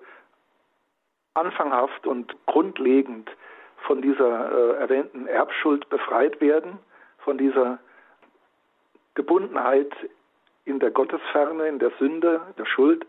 anfanghaft 1.36 2.06
und 2.06 2.36
grundlegend 2.48 3.32
von 3.78 4.02
dieser 4.02 4.52
äh, 4.52 4.82
erwähnten 4.82 5.26
Erbschuld 5.28 5.88
befreit 5.88 6.42
werden, 6.42 6.80
von 7.20 7.38
dieser 7.38 7.80
Gebundenheit 9.18 9.92
in 10.66 10.80
der 10.80 10.92
Gottesferne, 10.92 11.68
in 11.68 11.80
der 11.80 11.92
Sünde, 11.98 12.40
der 12.58 12.66
Schuld. 12.66 13.06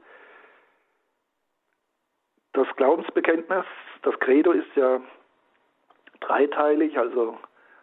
Das 2.54 2.66
Glaubensbekenntnis, 2.76 3.66
das 4.02 4.18
Credo 4.18 4.52
ist 4.52 4.74
ja 4.74 5.02
dreiteilig, 6.20 6.98
also 6.98 7.36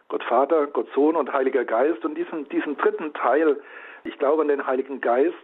Gott 0.08 0.24
Vater, 0.24 0.66
Gott 0.66 0.88
Sohn 0.92 1.14
und 1.14 1.32
Heiliger 1.32 1.64
Geist. 1.64 2.04
Und 2.04 2.16
diesen, 2.16 2.48
diesen 2.48 2.76
dritten 2.76 3.12
Teil, 3.14 3.62
ich 4.02 4.18
glaube 4.18 4.42
an 4.42 4.48
den 4.48 4.66
Heiligen 4.66 5.00
Geist, 5.00 5.34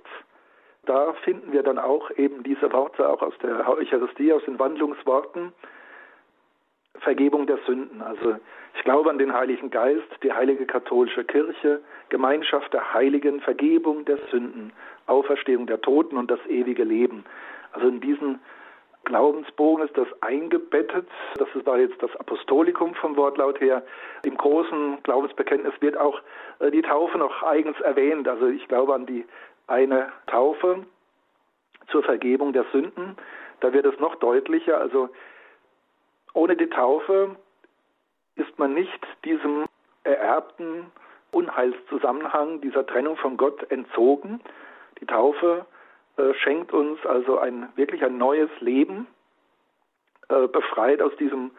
da 0.85 1.12
finden 1.25 1.53
wir 1.53 1.62
dann 1.62 1.79
auch 1.79 2.11
eben 2.17 2.43
diese 2.43 2.73
Worte 2.73 3.09
auch 3.09 3.23
aus 3.23 3.35
der 3.45 3.69
Eucharistie, 3.69 4.33
aus 4.33 4.45
den 4.45 4.59
Wandlungsworten. 4.59 5.53
Vergebung 7.03 7.47
der 7.47 7.59
Sünden. 7.67 8.01
Also 8.01 8.37
ich 8.75 8.83
glaube 8.85 9.11
an 9.11 9.19
den 9.19 9.33
Heiligen 9.33 9.71
Geist, 9.71 10.09
die 10.23 10.33
heilige 10.33 10.67
katholische 10.67 11.25
Kirche, 11.25 11.81
Gemeinschaft 12.09 12.73
der 12.73 12.95
Heiligen, 12.95 13.41
Vergebung 13.41 14.05
der 14.05 14.19
Sünden, 14.31 14.73
Auferstehung 15.07 15.67
der 15.67 15.81
Toten 15.81 16.17
und 16.17 16.31
das 16.31 16.41
ewige 16.49 16.85
Leben. 16.85 17.25
Also 17.73 17.89
in 17.89 18.01
diesen 18.01 18.41
Glaubensbogen 19.05 19.85
ist 19.85 19.97
das 19.99 20.07
eingebettet. 20.21 21.09
Das 21.37 21.49
war 21.65 21.79
jetzt 21.79 22.01
das 22.03 22.15
Apostolikum 22.17 22.95
vom 22.95 23.17
Wortlaut 23.17 23.61
her. 23.61 23.83
Im 24.23 24.37
großen 24.37 25.03
Glaubensbekenntnis 25.03 25.75
wird 25.81 25.97
auch 25.97 26.21
äh, 26.61 26.71
die 26.71 26.83
Taufe 26.83 27.19
noch 27.19 27.43
eigens 27.43 27.81
erwähnt. 27.81 28.29
Also 28.29 28.47
ich 28.47 28.69
glaube 28.69 28.95
an 28.95 29.07
die 29.07 29.25
eine 29.67 30.13
Taufe 30.27 30.87
zur 31.89 32.03
Vergebung 32.05 32.53
der 32.53 32.65
Sünden. 32.73 33.17
Da 33.61 33.73
wird 33.73 33.87
es 33.87 33.99
noch 33.99 34.15
deutlicher. 34.17 34.79
Also 34.81 35.09
ohne 36.35 36.57
die 36.57 36.69
Taufe 36.69 37.37
ist 38.37 38.59
man 38.59 38.75
nicht 38.75 39.07
diesem 39.25 39.67
ererbten 40.05 40.91
Unheilszusammenhang, 41.31 42.61
dieser 42.61 42.87
Trennung 42.87 43.17
von 43.17 43.37
Gott 43.37 43.71
entzogen. 43.71 44.41
Die 45.01 45.07
Taufe 45.07 45.67
äh, 46.17 46.35
schenkt 46.35 46.73
uns 46.73 47.05
also 47.07 47.39
ein 47.39 47.69
wirklich 47.77 48.05
ein 48.05 48.19
neues 48.19 48.51
Leben, 48.61 49.07
äh, 50.29 50.47
befreit 50.49 51.01
aus 51.01 51.15
diesem 51.17 51.51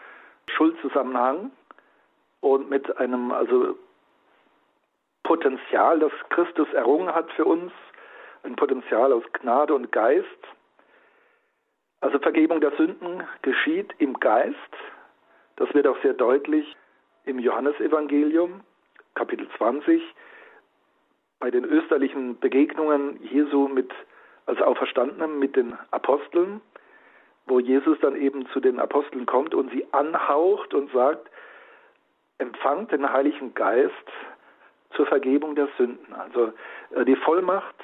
Schuldzusammenhang 0.48 1.52
und 2.42 2.70
mit 2.70 2.98
einem 2.98 3.32
also 3.32 3.78
Potenzial, 5.24 6.00
das 6.00 6.12
Christus 6.30 6.68
errungen 6.74 7.14
hat 7.14 7.32
für 7.32 7.46
uns, 7.46 7.72
ein 8.44 8.56
Potenzial 8.56 9.14
aus 9.14 9.24
Gnade 9.34 9.74
und 9.74 9.92
Geist. 9.92 10.28
Also 12.04 12.20
Vergebung 12.20 12.60
der 12.60 12.72
Sünden 12.72 13.24
geschieht 13.44 13.96
im 13.98 14.20
Geist. 14.20 14.58
Das 15.56 15.74
wird 15.74 15.88
auch 15.88 15.96
sehr 16.02 16.14
deutlich 16.14 16.76
im 17.24 17.40
Johannesevangelium, 17.40 18.60
Kapitel 19.16 19.48
20, 19.58 20.04
bei 21.40 21.50
den 21.50 21.64
österlichen 21.64 22.38
Begegnungen 22.42 23.24
Jesu 23.24 23.70
mit 23.70 23.90
als 24.48 24.62
Auferstandenem 24.62 25.40
mit 25.40 25.56
den 25.56 25.78
Aposteln, 25.92 26.60
wo 27.46 27.62
Jesus 27.62 27.98
dann 28.02 28.18
eben 28.18 28.48
zu 28.48 28.60
den 28.60 28.82
Aposteln 28.82 29.26
kommt 29.26 29.56
und 29.56 29.72
sie 29.72 29.88
anhaucht 29.94 30.74
und 30.74 30.92
sagt, 30.92 31.32
empfangt 32.38 32.92
den 32.92 33.10
Heiligen 33.14 33.54
Geist 33.54 33.94
zur 34.94 35.06
Vergebung 35.06 35.56
der 35.56 35.70
Sünden. 35.78 36.14
Also 36.14 36.52
äh, 36.94 37.06
die 37.06 37.16
Vollmacht 37.16 37.78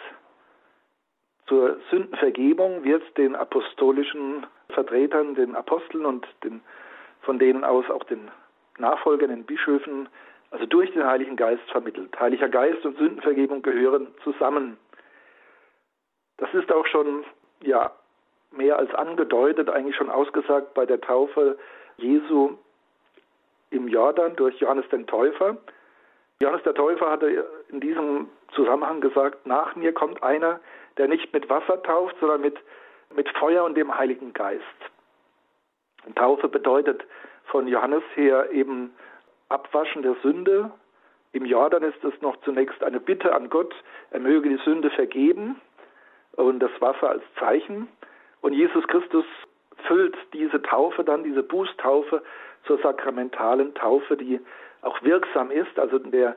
zur 1.50 1.77
Sündenvergebung 1.89 2.84
wird 2.86 3.03
den 3.18 3.36
apostolischen 3.36 4.46
Vertretern, 4.70 5.36
den 5.36 5.56
Aposteln 5.56 6.06
und 6.06 6.25
den, 6.44 6.62
von 7.22 7.39
denen 7.39 7.63
aus 7.63 7.89
auch 7.89 8.03
den 8.06 8.29
Nachfolgern, 8.77 9.29
den 9.29 9.44
Bischöfen, 9.44 10.08
also 10.51 10.65
durch 10.65 10.91
den 10.94 11.06
Heiligen 11.06 11.36
Geist 11.36 11.70
vermittelt. 11.72 12.18
Heiliger 12.20 12.48
Geist 12.48 12.86
und 12.86 12.98
Sündenvergebung 12.98 13.62
gehören 13.62 14.08
zusammen. 14.24 14.77
Das 16.38 16.53
ist 16.53 16.72
auch 16.72 16.86
schon 16.86 17.25
ja 17.62 17.91
mehr 18.51 18.77
als 18.77 18.94
angedeutet, 18.94 19.70
eigentlich 19.70 19.96
schon 19.96 20.10
ausgesagt 20.10 20.74
bei 20.74 20.86
der 20.86 21.01
Taufe 21.01 21.58
Jesu 21.98 22.58
im 23.72 23.88
Jordan 23.88 24.36
durch 24.36 24.58
Johannes 24.60 24.88
den 24.89 25.06
Täufer. 25.06 25.58
Johannes 26.41 26.63
der 26.63 26.74
Täufer 26.74 27.10
hatte 27.12 27.46
in 27.67 27.81
diesem 27.81 28.29
Zusammenhang 28.53 29.01
gesagt, 29.01 29.46
nach 29.46 29.75
mir 29.75 29.93
kommt 29.93 30.24
einer, 30.24 30.62
der 30.98 31.10
nicht 31.10 31.34
mit 31.34 31.50
Wasser 31.50 31.84
tauft, 31.84 32.15
sondern 32.22 32.39
mit, 32.39 32.58
mit 33.13 33.27
Feuer 33.38 33.65
und 33.65 33.75
dem 33.75 33.93
Heiligen 33.98 34.31
Geist. 34.31 34.63
Taufe 36.15 36.48
bedeutet 36.48 37.03
von 37.48 37.67
Johannes 37.67 38.03
her 38.15 38.51
eben 38.51 38.93
Abwaschen 39.50 40.01
der 40.01 40.15
Sünde. 40.24 40.72
Im 41.34 41.46
Jordan 41.46 41.84
ist 41.84 42.01
es 42.05 42.13
noch 42.22 42.38
zunächst 42.41 42.81
eine 42.84 43.01
Bitte 43.01 43.36
an 43.36 43.50
Gott, 43.50 43.75
er 44.12 44.22
möge 44.22 44.48
die 44.48 44.63
Sünde 44.63 44.89
vergeben 44.91 45.60
und 46.38 46.60
das 46.60 46.72
Wasser 46.79 47.10
als 47.10 47.24
Zeichen. 47.38 47.89
Und 48.39 48.53
Jesus 48.53 48.88
Christus 48.88 49.25
füllt 49.88 50.15
diese 50.31 50.62
Taufe 50.62 51.03
dann, 51.03 51.25
diese 51.25 51.43
Bußtaufe 51.43 52.24
zur 52.65 52.79
sakramentalen 52.79 53.74
Taufe, 53.75 54.15
die 54.15 54.39
auch 54.81 55.01
wirksam 55.03 55.51
ist, 55.51 55.77
also 55.77 56.00
der 56.00 56.36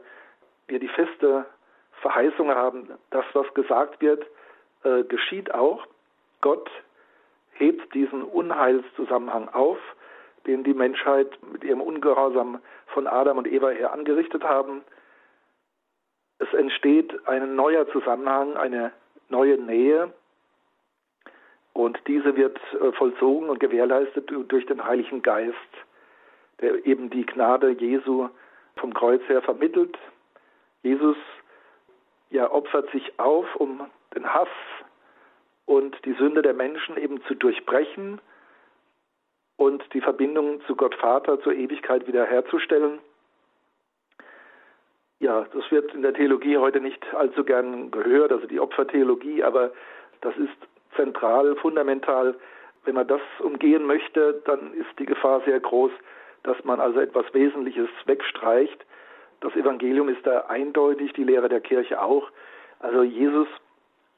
wir 0.69 0.79
die 0.79 0.89
feste 0.89 1.47
Verheißung 2.01 2.51
haben, 2.51 2.89
das, 3.11 3.25
was 3.33 3.53
gesagt 3.55 4.01
wird, 4.01 4.25
äh, 4.85 5.05
geschieht 5.05 5.53
auch. 5.55 5.87
Gott 6.41 6.71
hebt 7.53 7.95
diesen 7.95 8.23
Unheilszusammenhang 8.23 9.49
auf, 9.49 9.79
den 10.47 10.65
die 10.65 10.75
Menschheit 10.75 11.31
mit 11.53 11.63
ihrem 11.63 11.81
Ungehorsam 11.81 12.61
von 12.87 13.07
Adam 13.07 13.39
und 13.39 13.47
Eva 13.47 13.69
her 13.69 13.93
angerichtet 13.93 14.43
haben. 14.43 14.83
Es 16.39 16.53
entsteht 16.55 17.29
ein 17.29 17.55
neuer 17.55 17.89
Zusammenhang, 17.93 18.57
eine 18.57 18.93
neue 19.29 19.59
Nähe. 19.59 20.13
Und 21.73 21.99
diese 22.07 22.37
wird 22.37 22.59
äh, 22.75 22.93
vollzogen 22.93 23.49
und 23.49 23.61
gewährleistet 23.61 24.31
durch 24.49 24.67
den 24.67 24.85
Heiligen 24.85 25.23
Geist, 25.23 25.55
der 26.61 26.87
eben 26.87 27.11
die 27.11 27.27
Gnade 27.27 27.71
Jesu 27.71 28.29
vom 28.77 28.95
Kreuz 28.95 29.23
her 29.29 29.43
vermittelt. 29.43 29.99
Jesus 30.83 31.17
ja, 32.31 32.51
opfert 32.51 32.91
sich 32.91 33.19
auf, 33.19 33.47
um 33.57 33.81
den 34.15 34.27
Hass 34.33 34.49
und 35.67 35.97
die 36.05 36.15
Sünde 36.15 36.43
der 36.43 36.55
Menschen 36.55 36.97
eben 36.97 37.23
zu 37.25 37.35
durchbrechen 37.35 38.21
und 39.57 39.83
die 39.95 40.01
Verbindung 40.01 40.61
zu 40.67 40.75
Gott 40.75 40.95
Vater 40.97 41.41
zur 41.41 41.55
Ewigkeit 41.55 42.07
wiederherzustellen. 42.07 42.99
Ja, 45.21 45.47
das 45.55 45.71
wird 45.71 45.95
in 45.95 46.03
der 46.03 46.15
Theologie 46.15 46.57
heute 46.57 46.81
nicht 46.81 47.15
allzu 47.15 47.45
gern 47.45 47.91
gehört, 47.93 48.33
also 48.33 48.47
die 48.47 48.59
Opfertheologie, 48.59 49.45
aber 49.45 49.71
das 50.21 50.37
ist 50.37 50.57
zentral, 50.97 51.55
fundamental. 51.57 52.35
Wenn 52.85 52.97
man 52.97 53.07
das 53.07 53.21
umgehen 53.39 53.87
möchte, 53.87 54.43
dann 54.45 54.75
ist 54.75 54.91
die 54.99 55.07
Gefahr 55.07 55.41
sehr 55.45 55.61
groß, 55.61 55.93
dass 56.43 56.63
man 56.65 56.81
also 56.81 57.01
etwas 57.01 57.25
Wesentliches 57.33 57.89
wegstreicht. 58.07 58.85
Das 59.41 59.55
Evangelium 59.55 60.09
ist 60.09 60.27
da 60.27 60.47
eindeutig, 60.49 61.13
die 61.13 61.25
Lehre 61.25 61.49
der 61.49 61.61
Kirche 61.61 62.01
auch. 62.01 62.31
Also 62.81 63.03
Jesus 63.03 63.49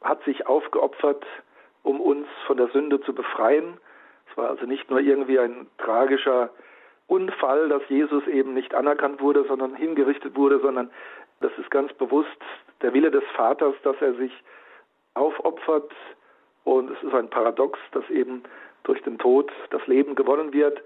hat 0.02 0.23
sich 0.25 0.47
aufgeopfert, 0.47 1.25
um 1.83 2.00
uns 2.00 2.26
von 2.47 2.57
der 2.57 2.69
Sünde 2.69 3.00
zu 3.00 3.14
befreien. 3.14 3.78
Es 4.31 4.37
war 4.37 4.50
also 4.50 4.66
nicht 4.66 4.90
nur 4.90 5.00
irgendwie 5.00 5.38
ein 5.38 5.66
tragischer 5.78 6.50
Unfall, 7.07 7.69
dass 7.69 7.83
Jesus 7.88 8.26
eben 8.26 8.54
nicht 8.54 8.75
anerkannt 8.75 9.21
wurde, 9.21 9.45
sondern 9.47 9.75
hingerichtet 9.75 10.37
wurde, 10.37 10.61
sondern 10.61 10.90
das 11.40 11.52
ist 11.59 11.71
ganz 11.71 11.93
bewusst 11.95 12.28
der 12.81 12.95
Wille 12.95 13.11
des 13.11 13.25
Vaters, 13.37 13.75
dass 13.83 13.97
er 14.00 14.14
sich 14.14 14.33
aufopfert. 15.14 15.93
Und 16.64 16.90
es 16.90 17.02
ist 17.02 17.14
ein 17.14 17.28
Paradox, 17.28 17.78
dass 17.93 18.09
eben 18.09 18.43
durch 18.85 19.02
den 19.02 19.19
Tod 19.19 19.52
das 19.71 19.87
Leben 19.87 20.14
gewonnen 20.14 20.52
wird. 20.52 20.83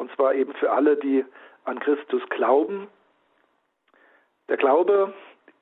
Und 0.00 0.10
zwar 0.16 0.34
eben 0.34 0.52
für 0.54 0.72
alle, 0.72 0.96
die 0.96 1.24
an 1.64 1.78
Christus 1.78 2.22
glauben. 2.30 2.88
Der 4.48 4.56
Glaube 4.56 5.14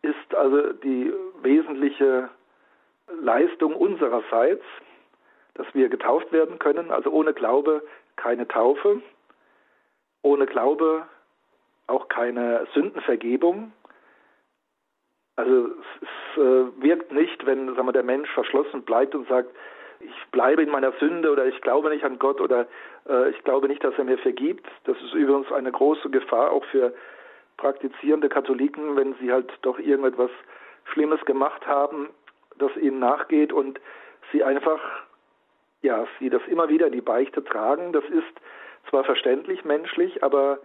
ist 0.03 0.35
also 0.35 0.73
die 0.73 1.13
wesentliche 1.43 2.31
Leistung 3.21 3.75
unsererseits, 3.75 4.65
dass 5.55 5.67
wir 5.75 5.89
getauft 5.89 6.33
werden 6.33 6.59
können. 6.59 6.91
Also 6.91 7.11
ohne 7.11 7.35
Glaube 7.35 7.83
keine 8.17 8.49
Taufe 8.49 9.03
ohne 10.23 10.47
Glaube 10.47 11.07
auch 11.87 12.09
keine 12.09 12.67
Sündenvergebung. 12.75 13.73
Also 15.37 15.69
es 16.01 16.39
äh, 16.43 16.83
wirkt 16.83 17.13
nicht, 17.13 17.47
wenn 17.47 17.75
sagen 17.75 17.87
wir, 17.87 17.93
der 17.93 18.03
Mensch 18.03 18.29
verschlossen 18.31 18.83
bleibt 18.83 19.15
und 19.15 19.29
sagt, 19.29 19.51
ich 20.01 20.31
bleibe 20.31 20.63
in 20.63 20.71
meiner 20.71 20.93
Sünde 20.93 21.31
oder 21.31 21.47
ich 21.47 21.61
glaube 21.61 21.91
nicht 21.91 22.05
an 22.05 22.19
Gott 22.19 22.41
oder 22.41 22.67
äh, 23.09 23.31
ich 23.31 23.43
glaube 23.45 23.69
nicht, 23.69 23.83
dass 23.83 23.97
er 23.99 24.05
mir 24.05 24.19
vergibt. 24.19 24.67
Das 24.85 24.97
ist 25.03 25.15
übrigens 25.15 25.51
eine 25.53 25.73
große 25.73 26.11
Gefahr 26.11 26.53
auch 26.53 26.65
für 26.67 26.95
praktizierende 27.57 28.29
Katholiken, 28.29 28.97
wenn 28.97 29.15
sie 29.15 29.33
halt 29.33 29.53
doch 29.63 29.79
irgendetwas 29.79 30.31
Schlimmes 30.93 31.25
gemacht 31.25 31.67
haben, 31.67 32.09
das 32.59 32.75
ihnen 32.77 32.99
nachgeht 32.99 33.53
und 33.53 33.81
sie 34.33 34.43
einfach, 34.43 34.81
ja, 35.83 36.07
sie 36.19 36.31
das 36.31 36.43
immer 36.49 36.69
wieder 36.69 36.91
die 36.91 37.01
Beichte 37.01 37.45
tragen. 37.45 37.93
Das 37.93 38.05
ist 38.05 38.41
zwar 38.89 39.05
verständlich 39.05 39.65
menschlich, 39.65 40.23
aber 40.23 40.61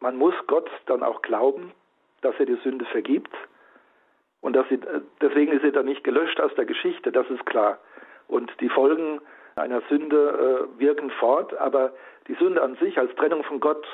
man 0.00 0.16
muss 0.16 0.34
Gott 0.46 0.70
dann 0.86 1.02
auch 1.02 1.22
glauben, 1.22 1.72
dass 2.20 2.34
er 2.38 2.46
die 2.46 2.58
Sünde 2.62 2.84
vergibt. 2.86 3.34
Und 4.40 4.54
dass 4.54 4.68
sie, 4.68 4.80
deswegen 5.20 5.52
ist 5.52 5.62
sie 5.62 5.70
dann 5.70 5.86
nicht 5.86 6.02
gelöscht 6.02 6.40
aus 6.40 6.52
der 6.56 6.64
Geschichte, 6.64 7.12
das 7.12 7.28
ist 7.30 7.46
klar. 7.46 7.78
Und 8.28 8.52
die 8.60 8.68
Folgen 8.68 9.20
einer 9.56 9.82
Sünde 9.88 10.68
äh, 10.76 10.80
wirken 10.80 11.10
fort, 11.10 11.54
aber 11.54 11.92
die 12.28 12.34
Sünde 12.34 12.62
an 12.62 12.76
sich 12.76 12.98
als 12.98 13.14
Trennung 13.16 13.44
von 13.44 13.60
Gott, 13.60 13.86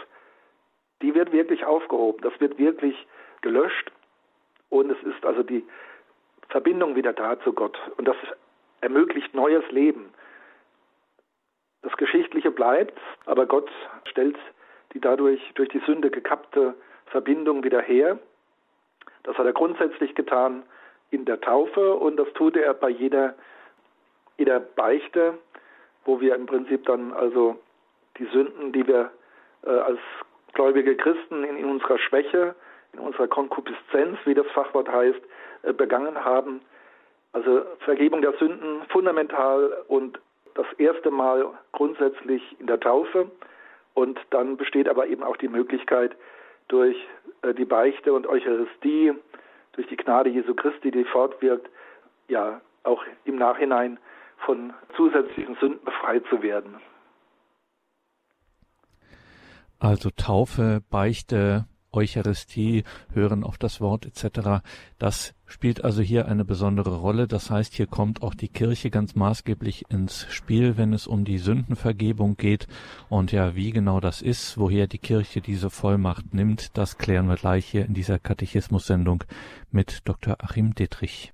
die 1.02 1.14
wird 1.14 1.32
wirklich 1.32 1.64
aufgehoben, 1.64 2.22
das 2.22 2.38
wird 2.40 2.58
wirklich 2.58 3.06
gelöscht 3.40 3.90
und 4.68 4.90
es 4.90 5.02
ist 5.02 5.24
also 5.24 5.42
die 5.42 5.64
Verbindung 6.48 6.96
wieder 6.96 7.12
da 7.12 7.40
zu 7.40 7.52
Gott 7.52 7.78
und 7.96 8.06
das 8.06 8.16
ermöglicht 8.80 9.34
neues 9.34 9.68
Leben. 9.70 10.12
Das 11.82 11.96
Geschichtliche 11.96 12.50
bleibt, 12.50 12.98
aber 13.26 13.46
Gott 13.46 13.70
stellt 14.04 14.36
die 14.92 15.00
dadurch 15.00 15.40
durch 15.54 15.68
die 15.68 15.80
Sünde 15.80 16.10
gekappte 16.10 16.74
Verbindung 17.06 17.62
wieder 17.64 17.80
her. 17.80 18.18
Das 19.22 19.36
hat 19.36 19.46
er 19.46 19.52
grundsätzlich 19.52 20.14
getan 20.14 20.62
in 21.10 21.24
der 21.24 21.40
Taufe 21.40 21.94
und 21.94 22.16
das 22.16 22.32
tut 22.34 22.56
er 22.56 22.74
bei 22.74 22.88
jeder, 22.88 23.34
jeder 24.38 24.60
Beichte, 24.60 25.34
wo 26.04 26.20
wir 26.20 26.34
im 26.34 26.46
Prinzip 26.46 26.86
dann 26.86 27.12
also 27.12 27.58
die 28.16 28.26
Sünden, 28.26 28.72
die 28.72 28.86
wir 28.86 29.10
äh, 29.64 29.70
als 29.70 29.98
gläubige 30.54 30.96
Christen 30.96 31.44
in, 31.44 31.56
in, 31.56 31.64
unserer 31.66 31.98
Schwäche, 31.98 32.54
in 32.92 33.00
unserer 33.00 33.28
Konkupiszenz, 33.28 34.18
wie 34.24 34.34
das 34.34 34.46
Fachwort 34.54 34.88
heißt, 34.88 35.20
äh, 35.62 35.72
begangen 35.72 36.24
haben. 36.24 36.60
Also 37.32 37.62
Vergebung 37.80 38.22
der 38.22 38.32
Sünden 38.38 38.82
fundamental 38.88 39.84
und 39.88 40.18
das 40.54 40.66
erste 40.78 41.10
Mal 41.10 41.46
grundsätzlich 41.72 42.42
in 42.58 42.66
der 42.66 42.80
Taufe. 42.80 43.30
Und 43.94 44.18
dann 44.30 44.56
besteht 44.56 44.88
aber 44.88 45.06
eben 45.08 45.22
auch 45.22 45.36
die 45.36 45.48
Möglichkeit, 45.48 46.16
durch 46.68 46.96
äh, 47.42 47.54
die 47.54 47.64
Beichte 47.64 48.12
und 48.12 48.26
Eucharistie, 48.26 49.12
durch 49.72 49.86
die 49.88 49.96
Gnade 49.96 50.30
Jesu 50.30 50.54
Christi, 50.54 50.90
die 50.90 51.04
fortwirkt, 51.04 51.68
ja 52.28 52.60
auch 52.84 53.04
im 53.24 53.36
Nachhinein 53.36 53.98
von 54.44 54.72
zusätzlichen 54.96 55.56
Sünden 55.60 55.84
befreit 55.84 56.24
zu 56.30 56.42
werden. 56.42 56.76
Also 59.78 60.10
Taufe, 60.10 60.82
Beichte, 60.90 61.66
Eucharistie, 61.92 62.84
Hören 63.12 63.44
auf 63.44 63.58
das 63.58 63.80
Wort 63.80 64.04
etc. 64.04 64.62
Das 64.98 65.34
spielt 65.46 65.84
also 65.84 66.02
hier 66.02 66.26
eine 66.26 66.44
besondere 66.44 66.96
Rolle. 66.96 67.26
Das 67.26 67.50
heißt, 67.50 67.74
hier 67.74 67.86
kommt 67.86 68.22
auch 68.22 68.34
die 68.34 68.48
Kirche 68.48 68.90
ganz 68.90 69.14
maßgeblich 69.14 69.90
ins 69.90 70.26
Spiel, 70.30 70.76
wenn 70.76 70.92
es 70.92 71.06
um 71.06 71.24
die 71.24 71.38
Sündenvergebung 71.38 72.36
geht. 72.36 72.66
Und 73.08 73.32
ja, 73.32 73.54
wie 73.54 73.70
genau 73.70 74.00
das 74.00 74.20
ist, 74.20 74.58
woher 74.58 74.86
die 74.86 74.98
Kirche 74.98 75.40
diese 75.40 75.70
Vollmacht 75.70 76.34
nimmt, 76.34 76.76
das 76.76 76.98
klären 76.98 77.28
wir 77.28 77.36
gleich 77.36 77.66
hier 77.66 77.86
in 77.86 77.94
dieser 77.94 78.18
Katechismus-Sendung 78.18 79.24
mit 79.70 80.06
Dr. 80.06 80.36
Achim 80.40 80.74
Dittrich. 80.74 81.32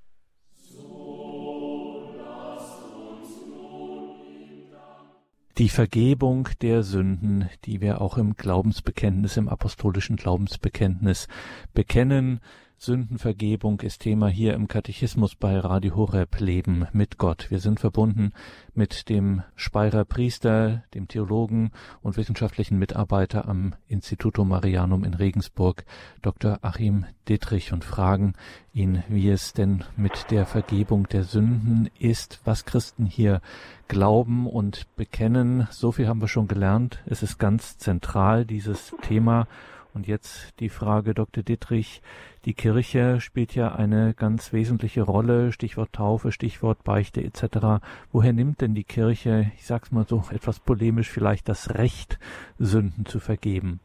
Die 5.58 5.68
Vergebung 5.68 6.49
der 6.62 6.82
Sünden, 6.82 7.49
die 7.64 7.80
wir 7.80 8.00
auch 8.00 8.18
im 8.18 8.37
Glaubensbekenntnis, 8.37 9.37
im 9.37 9.49
apostolischen 9.49 10.16
Glaubensbekenntnis 10.16 11.28
bekennen, 11.75 12.40
Sündenvergebung 12.85 13.81
ist 13.81 14.03
Thema 14.03 14.29
hier 14.29 14.53
im 14.53 14.69
Katechismus 14.69 15.37
bei 15.37 15.59
Radio 15.59 15.97
Horeb 15.97 16.38
Leben 16.38 16.87
mit 16.93 17.17
Gott. 17.17 17.50
Wir 17.50 17.59
sind 17.59 17.81
verbunden 17.81 18.35
mit 18.75 19.09
dem 19.09 19.43
Speyerer 19.57 20.05
Priester, 20.05 20.85
dem 20.92 21.09
Theologen 21.09 21.70
und 22.03 22.18
wissenschaftlichen 22.18 22.79
Mitarbeiter 22.79 23.49
am 23.49 23.75
Instituto 23.88 24.44
Marianum 24.44 25.03
in 25.05 25.14
Regensburg, 25.14 25.87
Dr. 26.20 26.59
Achim 26.61 27.07
Dittrich 27.27 27.73
und 27.73 27.85
fragen 27.85 28.35
ihn, 28.75 29.03
wie 29.09 29.31
es 29.31 29.55
denn 29.55 29.85
mit 29.97 30.31
der 30.31 30.44
Vergebung 30.44 31.09
der 31.09 31.25
Sünden 31.25 31.88
ist, 31.99 32.42
was 32.44 32.66
Christen 32.66 33.07
hier 33.07 33.40
glauben 33.88 34.47
und 34.47 34.94
bekennen. 34.94 35.68
So 35.70 35.90
viel 35.90 36.07
haben 36.07 36.20
wir 36.20 36.29
schon 36.29 36.49
gelernt. 36.49 37.03
Es 37.07 37.23
ist 37.23 37.38
ganz 37.38 37.79
zentral, 37.79 38.44
dieses 38.44 38.94
Thema. 39.01 39.47
Und 39.94 40.09
jetzt 40.09 40.59
die 40.59 40.68
Frage, 40.68 41.14
Dr. 41.14 41.44
Dittrich, 41.44 42.02
die 42.44 42.54
Kirche 42.54 43.20
spielt 43.20 43.54
ja 43.54 43.74
eine 43.74 44.12
ganz 44.18 44.52
wesentliche 44.52 45.02
Rolle, 45.02 45.52
Stichwort 45.52 45.92
Taufe, 45.92 46.33
Stichwort 46.33 46.83
Beichte 46.83 47.20
etc. 47.20 47.85
Woher 48.12 48.33
nimmt 48.33 48.61
denn 48.61 48.74
die 48.74 48.83
Kirche, 48.83 49.52
ich 49.54 49.66
sag's 49.66 49.92
mal 49.92 50.04
so 50.04 50.22
etwas 50.33 50.59
polemisch, 50.59 51.11
vielleicht 51.11 51.48
das 51.48 51.78
Recht, 51.78 52.18
Sünden 52.59 53.07
zu 53.07 53.20
vergeben? 53.20 53.78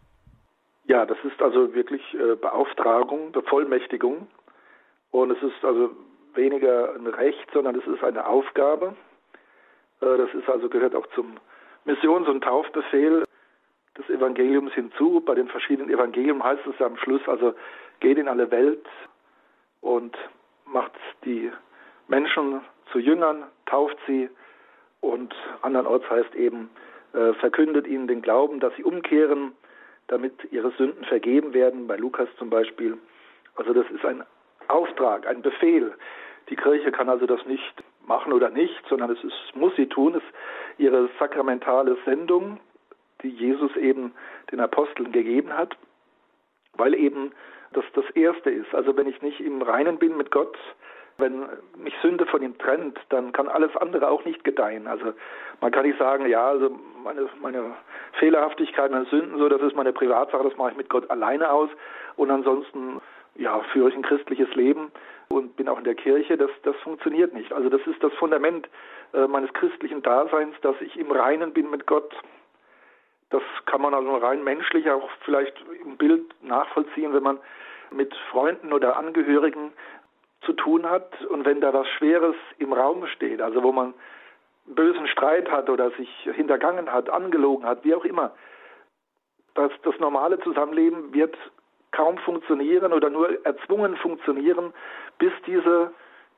Ja, 0.85 1.05
das 1.05 1.19
ist 1.23 1.39
also 1.39 1.75
wirklich 1.75 2.01
äh, 2.15 2.35
Beauftragung, 2.35 3.31
Bevollmächtigung. 3.31 4.27
Und 5.11 5.31
es 5.31 5.43
ist 5.43 5.63
also 5.63 5.91
weniger 6.33 6.95
ein 6.95 7.05
Recht, 7.05 7.47
sondern 7.53 7.75
es 7.75 7.85
ist 7.85 8.03
eine 8.03 8.25
Aufgabe. 8.25 8.95
Äh, 10.01 10.17
das 10.17 10.33
ist 10.33 10.49
also 10.49 10.69
gehört 10.69 10.95
auch 10.95 11.05
zum 11.13 11.37
Missions- 11.85 12.27
und 12.27 12.43
Taufbefehl 12.43 13.23
des 13.99 14.09
Evangeliums 14.09 14.73
hinzu. 14.73 15.21
Bei 15.21 15.35
den 15.35 15.47
verschiedenen 15.47 15.91
Evangelien 15.91 16.43
heißt 16.43 16.65
es 16.65 16.81
am 16.81 16.97
Schluss, 16.97 17.21
also 17.27 17.53
geht 17.99 18.17
in 18.17 18.27
alle 18.27 18.49
Welt 18.51 18.85
und 19.81 20.17
macht 20.65 20.93
die 21.25 21.51
Menschen 22.07 22.61
zu 22.91 22.99
Jüngern, 22.99 23.43
tauft 23.65 23.97
sie 24.07 24.29
und 25.01 25.33
andernorts 25.61 26.09
heißt 26.09 26.35
eben, 26.35 26.69
äh, 27.13 27.33
verkündet 27.33 27.87
ihnen 27.87 28.07
den 28.07 28.21
Glauben, 28.21 28.59
dass 28.59 28.75
sie 28.75 28.83
umkehren, 28.83 29.53
damit 30.07 30.33
ihre 30.51 30.71
Sünden 30.71 31.05
vergeben 31.05 31.53
werden, 31.53 31.87
bei 31.87 31.95
Lukas 31.97 32.29
zum 32.37 32.49
Beispiel. 32.49 32.97
Also 33.55 33.73
das 33.73 33.89
ist 33.91 34.05
ein 34.05 34.23
Auftrag, 34.67 35.27
ein 35.27 35.41
Befehl. 35.41 35.93
Die 36.49 36.55
Kirche 36.55 36.91
kann 36.91 37.09
also 37.09 37.25
das 37.25 37.45
nicht 37.45 37.83
machen 38.07 38.33
oder 38.33 38.49
nicht, 38.49 38.81
sondern 38.89 39.11
es 39.11 39.23
ist, 39.23 39.55
muss 39.55 39.75
sie 39.75 39.87
tun, 39.87 40.15
es 40.15 40.23
ist 40.23 40.33
ihre 40.79 41.09
sakramentale 41.19 41.97
Sendung, 42.05 42.59
die 43.21 43.29
Jesus 43.29 43.75
eben 43.75 44.13
den 44.51 44.59
Aposteln 44.59 45.11
gegeben 45.11 45.53
hat, 45.53 45.77
weil 46.73 46.93
eben 46.93 47.31
das 47.73 47.85
das 47.93 48.09
Erste 48.11 48.49
ist. 48.49 48.73
Also 48.73 48.95
wenn 48.97 49.07
ich 49.07 49.21
nicht 49.21 49.39
im 49.39 49.61
Reinen 49.61 49.97
bin 49.97 50.17
mit 50.17 50.31
Gott, 50.31 50.57
wenn 51.17 51.47
mich 51.77 51.93
Sünde 52.01 52.25
von 52.25 52.41
ihm 52.41 52.57
trennt, 52.57 52.97
dann 53.09 53.31
kann 53.31 53.47
alles 53.47 53.75
andere 53.77 54.09
auch 54.09 54.23
nicht 54.25 54.43
gedeihen. 54.43 54.87
Also 54.87 55.13
man 55.61 55.71
kann 55.71 55.85
nicht 55.85 55.99
sagen, 55.99 56.27
ja, 56.27 56.47
also 56.47 56.71
meine, 57.03 57.27
meine 57.41 57.75
Fehlerhaftigkeit, 58.13 58.89
meine 58.91 59.05
Sünden, 59.05 59.37
so, 59.37 59.49
das 59.49 59.61
ist 59.61 59.75
meine 59.75 59.93
Privatsache, 59.93 60.43
das 60.43 60.57
mache 60.57 60.71
ich 60.71 60.77
mit 60.77 60.89
Gott 60.89 61.09
alleine 61.09 61.51
aus 61.51 61.69
und 62.15 62.31
ansonsten 62.31 63.01
ja, 63.35 63.59
führe 63.71 63.89
ich 63.89 63.95
ein 63.95 64.01
christliches 64.01 64.53
Leben 64.55 64.91
und 65.29 65.55
bin 65.55 65.69
auch 65.69 65.77
in 65.77 65.83
der 65.83 65.95
Kirche, 65.95 66.37
das, 66.37 66.51
das 66.63 66.75
funktioniert 66.77 67.33
nicht. 67.33 67.51
Also 67.53 67.69
das 67.69 67.81
ist 67.85 68.03
das 68.03 68.13
Fundament 68.13 68.69
äh, 69.13 69.27
meines 69.27 69.53
christlichen 69.53 70.01
Daseins, 70.01 70.55
dass 70.61 70.75
ich 70.81 70.97
im 70.97 71.11
Reinen 71.11 71.53
bin 71.53 71.69
mit 71.69 71.85
Gott, 71.85 72.13
das 73.29 73.43
kann 73.65 73.81
man 73.81 73.93
also 73.93 74.15
rein 74.17 74.43
menschlich 74.43 74.89
auch 74.89 75.09
vielleicht 75.23 75.55
im 75.83 75.97
Bild 75.97 76.23
nachvollziehen, 76.43 77.13
wenn 77.13 77.23
man 77.23 77.39
mit 77.91 78.13
Freunden 78.31 78.73
oder 78.73 78.97
Angehörigen 78.97 79.71
zu 80.41 80.53
tun 80.53 80.89
hat 80.89 81.21
und 81.25 81.45
wenn 81.45 81.61
da 81.61 81.73
was 81.73 81.87
Schweres 81.87 82.35
im 82.57 82.73
Raum 82.73 83.05
steht, 83.07 83.41
also 83.41 83.61
wo 83.63 83.71
man 83.71 83.93
bösen 84.65 85.07
Streit 85.07 85.49
hat 85.51 85.69
oder 85.69 85.91
sich 85.91 86.09
hintergangen 86.35 86.91
hat, 86.91 87.09
angelogen 87.09 87.65
hat, 87.65 87.83
wie 87.83 87.95
auch 87.95 88.05
immer, 88.05 88.31
das, 89.55 89.71
das 89.83 89.97
normale 89.99 90.39
Zusammenleben 90.39 91.13
wird 91.13 91.35
kaum 91.91 92.17
funktionieren 92.19 92.93
oder 92.93 93.09
nur 93.09 93.45
erzwungen 93.45 93.97
funktionieren, 93.97 94.73
bis 95.17 95.33
diese, 95.45 95.91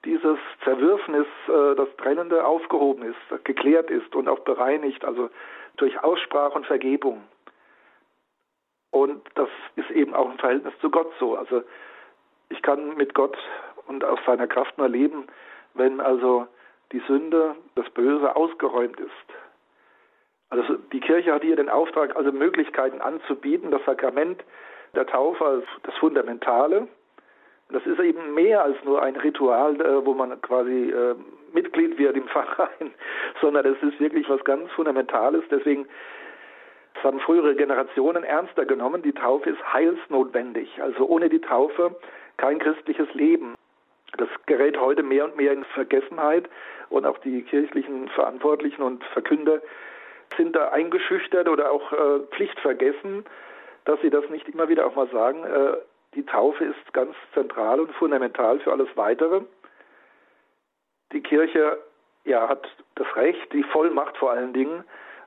dieses 0.06 0.40
Zerwürfnis, 0.64 1.28
äh, 1.48 1.76
das 1.76 1.90
Trennende 1.98 2.46
aufgehoben 2.46 3.04
ist, 3.04 3.44
geklärt 3.44 3.92
ist 3.92 4.16
und 4.16 4.28
auch 4.30 4.40
bereinigt. 4.40 5.04
Also 5.04 5.30
durch 5.78 6.04
Aussprache 6.04 6.54
und 6.54 6.66
Vergebung. 6.66 7.24
Und 8.92 9.22
das 9.36 9.50
ist 9.76 9.90
eben 9.92 10.14
auch 10.14 10.30
im 10.30 10.38
Verhältnis 10.38 10.74
zu 10.82 10.90
Gott 10.90 11.12
so. 11.20 11.36
Also 11.36 11.64
ich 12.50 12.62
kann 12.62 12.96
mit 12.98 13.14
Gott 13.14 13.38
und 13.88 14.04
aus 14.04 14.20
seiner 14.26 14.48
Kraft 14.48 14.78
nur 14.78 14.90
leben, 14.90 15.28
wenn 15.74 16.02
also 16.02 16.48
die 16.92 17.02
Sünde, 17.08 17.56
das 17.76 17.90
Böse 17.92 18.36
ausgeräumt 18.36 19.00
ist. 19.00 19.12
Also 20.50 20.76
die 20.92 21.00
Kirche 21.00 21.34
hat 21.34 21.44
hier 21.44 21.56
den 21.56 21.70
Auftrag, 21.70 22.16
also 22.18 22.32
Möglichkeiten 22.34 23.00
anzubieten, 23.00 23.72
das 23.72 23.84
Sakrament 23.86 24.44
der 24.94 25.08
Taufe 25.08 25.46
als 25.46 25.66
das 25.84 25.96
Fundamentale. 25.96 26.90
Das 27.72 27.86
ist 27.86 28.00
eben 28.00 28.34
mehr 28.34 28.64
als 28.64 28.78
nur 28.84 29.02
ein 29.02 29.16
Ritual, 29.16 29.80
äh, 29.80 30.06
wo 30.06 30.14
man 30.14 30.40
quasi 30.42 30.92
äh, 30.92 31.16
Mitglied 31.54 31.98
wird 31.98 32.18
im 32.18 32.28
Verein, 32.28 32.94
sondern 33.42 33.66
es 33.66 33.82
ist 33.82 34.00
wirklich 34.00 34.30
was 34.30 34.44
ganz 34.44 34.72
Fundamentales. 34.72 35.44
Deswegen 35.50 35.88
das 36.94 37.04
haben 37.04 37.20
frühere 37.20 37.56
Generationen 37.56 38.24
ernster 38.24 38.66
genommen. 38.66 39.02
Die 39.02 39.14
Taufe 39.14 39.50
ist 39.50 39.74
heilsnotwendig. 39.74 40.82
Also 40.82 41.08
ohne 41.08 41.30
die 41.30 41.42
Taufe 41.42 41.96
kein 42.38 42.60
christliches 42.60 43.12
Leben. 43.14 43.56
Das 44.18 44.28
gerät 44.46 44.80
heute 44.80 45.04
mehr 45.04 45.26
und 45.26 45.38
mehr 45.38 45.54
in 45.54 45.64
Vergessenheit 45.64 46.50
und 46.90 47.06
auch 47.06 47.18
die 47.20 47.44
kirchlichen 47.44 48.10
Verantwortlichen 48.10 48.82
und 48.82 49.04
Verkünder 49.06 49.62
sind 50.38 50.56
da 50.56 50.70
eingeschüchtert 50.70 51.48
oder 51.48 51.72
auch 51.72 51.92
äh, 51.94 52.20
pflichtvergessen, 52.32 53.26
dass 53.86 54.00
sie 54.02 54.10
das 54.10 54.30
nicht 54.30 54.48
immer 54.50 54.70
wieder 54.70 54.86
auch 54.86 54.96
mal 54.96 55.08
sagen. 55.10 55.44
Äh, 55.44 55.78
die 56.14 56.26
Taufe 56.26 56.66
ist 56.66 56.94
ganz 56.94 57.16
zentral 57.34 57.80
und 57.80 57.92
fundamental 57.94 58.60
für 58.60 58.72
alles 58.72 58.90
Weitere. 58.96 59.42
Die 61.14 61.22
Kirche 61.22 61.80
ja, 62.26 62.48
hat 62.48 62.68
das 62.96 63.08
Recht, 63.16 63.52
die 63.54 63.64
Vollmacht 63.64 64.18
vor 64.18 64.32
allen 64.32 64.54
Dingen, 64.54 64.84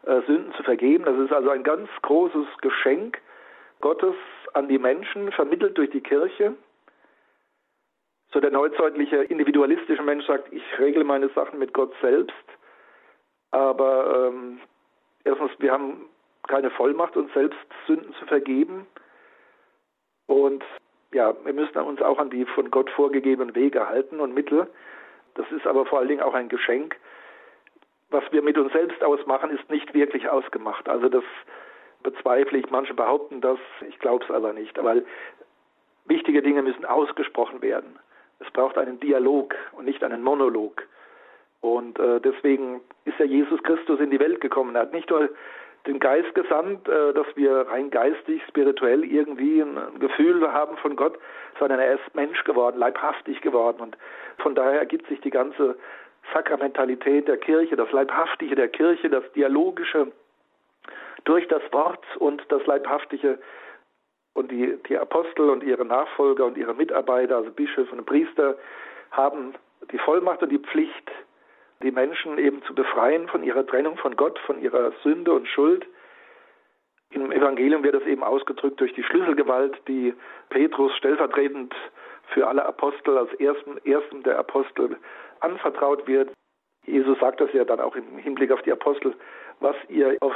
äh, 0.07 0.21
Sünden 0.27 0.53
zu 0.55 0.63
vergeben. 0.63 1.05
Das 1.05 1.19
ist 1.19 1.33
also 1.33 1.51
ein 1.51 1.63
ganz 1.63 1.89
großes 2.03 2.47
Geschenk 2.61 3.21
Gottes 3.81 4.15
an 4.53 4.69
die 4.69 4.79
Menschen, 4.79 5.33
vermittelt 5.33 5.77
durch 5.77 5.91
die 5.91 6.01
Kirche. 6.01 6.55
So 8.33 8.41
der 8.41 8.51
neuzeitliche 8.51 9.17
individualistische 9.25 10.03
Mensch 10.03 10.27
sagt, 10.27 10.53
ich 10.53 10.63
regle 10.79 11.05
meine 11.05 11.29
Sachen 11.31 11.59
mit 11.59 11.73
Gott 11.73 11.93
selbst. 12.01 12.35
Aber 13.51 14.29
ähm, 14.29 14.61
erstens, 15.25 15.53
wir 15.59 15.73
haben 15.73 16.07
keine 16.49 16.71
Vollmacht, 16.71 17.17
uns 17.17 17.33
selbst 17.33 17.59
Sünden 17.87 18.13
zu 18.15 18.27
vergeben. 18.27 18.87
Und 20.27 20.65
ja, 21.13 21.35
wir 21.45 21.53
müssen 21.53 21.79
uns 21.79 22.03
auch 22.03 22.19
an 22.19 22.31
die 22.31 22.45
von 22.45 22.71
Gott 22.71 22.91
vorgegebenen 22.91 23.55
Wege 23.55 23.89
halten 23.89 24.21
und 24.21 24.35
Mittel. 24.35 24.67
Das 25.35 25.51
ist 25.53 25.67
aber 25.67 25.87
vor 25.87 25.99
allen 25.99 26.09
Dingen 26.09 26.23
auch 26.23 26.35
ein 26.35 26.49
Geschenk. 26.49 26.97
Was 28.11 28.25
wir 28.31 28.43
mit 28.43 28.59
uns 28.59 28.73
selbst 28.73 29.03
ausmachen, 29.03 29.51
ist 29.51 29.69
nicht 29.71 29.95
wirklich 29.95 30.29
ausgemacht. 30.29 30.89
Also 30.89 31.09
das 31.09 31.25
bezweifle 32.03 32.59
ich. 32.59 32.71
Manche 32.71 32.95
behaupten 32.95 33.41
das, 33.41 33.59
ich 33.89 33.99
glaube 33.99 34.25
es 34.25 34.31
aber 34.31 34.53
nicht. 34.53 34.83
Weil 34.83 35.05
wichtige 36.05 36.43
Dinge 36.43 36.63
müssen 36.63 36.85
ausgesprochen 36.85 37.63
werden. 37.63 37.99
Es 38.41 38.51
braucht 38.53 38.79
einen 38.79 39.01
Dialog 39.01 39.55
und 39.73 39.85
nicht 39.85 40.03
einen 40.05 40.23
Monolog. 40.23 40.87
Und 41.61 41.99
äh, 41.99 42.21
deswegen 42.21 42.83
ist 43.05 43.19
ja 43.19 43.25
Jesus 43.25 43.63
Christus 43.63 43.99
in 44.01 44.11
die 44.11 44.21
Welt 44.21 44.41
gekommen. 44.41 44.75
Er 44.77 44.83
hat 44.83 44.93
nicht 44.93 45.09
nur 45.11 45.31
den 45.87 46.01
Geist 46.01 46.35
gesandt, 46.35 46.89
äh, 46.89 47.13
dass 47.13 47.27
wir 47.35 47.69
rein 47.69 47.91
geistig, 47.91 48.43
spirituell 48.49 49.05
irgendwie 49.05 49.61
ein, 49.61 49.99
Gefühl 49.99 50.51
haben 50.53 50.77
von 50.79 50.97
Gott, 50.97 51.19
sondern 51.59 51.79
er 51.79 51.95
ist 51.95 52.15
Mensch 52.15 52.43
geworden, 52.45 52.79
leibhaftig 52.79 53.41
geworden. 53.41 53.81
Und 53.81 53.97
von 54.39 54.55
daher 54.55 54.79
ergibt 54.79 55.07
sich 55.09 55.21
die 55.21 55.31
ganze 55.31 55.77
Sakramentalität 56.33 57.29
der 57.29 57.37
Kirche, 57.37 57.77
das 57.77 57.91
Leibhaftige 57.93 58.55
der 58.55 58.69
Kirche, 58.69 59.11
das 59.11 59.25
Dialogische 59.33 60.11
durch 61.25 61.47
das 61.49 61.63
Wort 61.73 62.05
und 62.19 62.43
das 62.49 62.65
Leibhaftige 62.67 63.39
und 64.35 64.51
die, 64.51 64.77
die 64.89 64.99
Apostel 64.99 65.49
und 65.51 65.63
ihre 65.63 65.85
Nachfolger 65.85 66.45
und 66.45 66.57
ihre 66.57 66.75
Mitarbeiter, 66.75 67.37
also 67.37 67.51
Bischöfe 67.51 67.95
und 67.95 68.05
Priester, 68.05 68.57
haben 69.11 69.55
die 69.93 69.99
Vollmacht 69.99 70.43
und 70.43 70.51
die 70.51 70.59
Pflicht, 70.59 71.11
die 71.85 71.93
Menschen 71.93 72.39
eben 72.39 72.63
zu 72.63 72.75
befreien 72.75 73.29
von 73.29 73.45
ihrer 73.45 73.67
Trennung 73.67 73.97
von 73.99 74.17
Gott, 74.17 74.39
von 74.41 74.61
ihrer 74.61 74.93
Sünde 75.03 75.33
und 75.33 75.47
Schuld. 75.47 75.87
Im 77.11 77.31
Evangelium 77.31 77.85
wird 77.85 77.95
das 77.95 78.03
eben 78.05 78.25
ausgedrückt 78.25 78.81
durch 78.81 78.93
die 78.95 79.05
Schlüsselgewalt, 79.05 79.77
die 79.87 80.15
Petrus 80.49 80.97
stellvertretend 80.97 81.75
für 82.33 82.49
alle 82.49 82.65
Apostel 82.65 83.19
als 83.19 83.33
ersten, 83.35 83.79
ersten 83.85 84.23
der 84.25 84.39
Apostel 84.39 84.97
anvertraut 85.41 86.09
wird. 86.09 86.33
Jesus 86.87 87.19
sagt 87.21 87.41
das 87.41 87.53
ja 87.53 87.65
dann 87.65 87.81
auch 87.81 87.95
im 87.95 88.19
Hinblick 88.19 88.51
auf 88.51 88.63
die 88.63 88.73
Apostel, 88.73 89.15
was 89.61 89.77
ihr 89.89 90.17
auf 90.21 90.35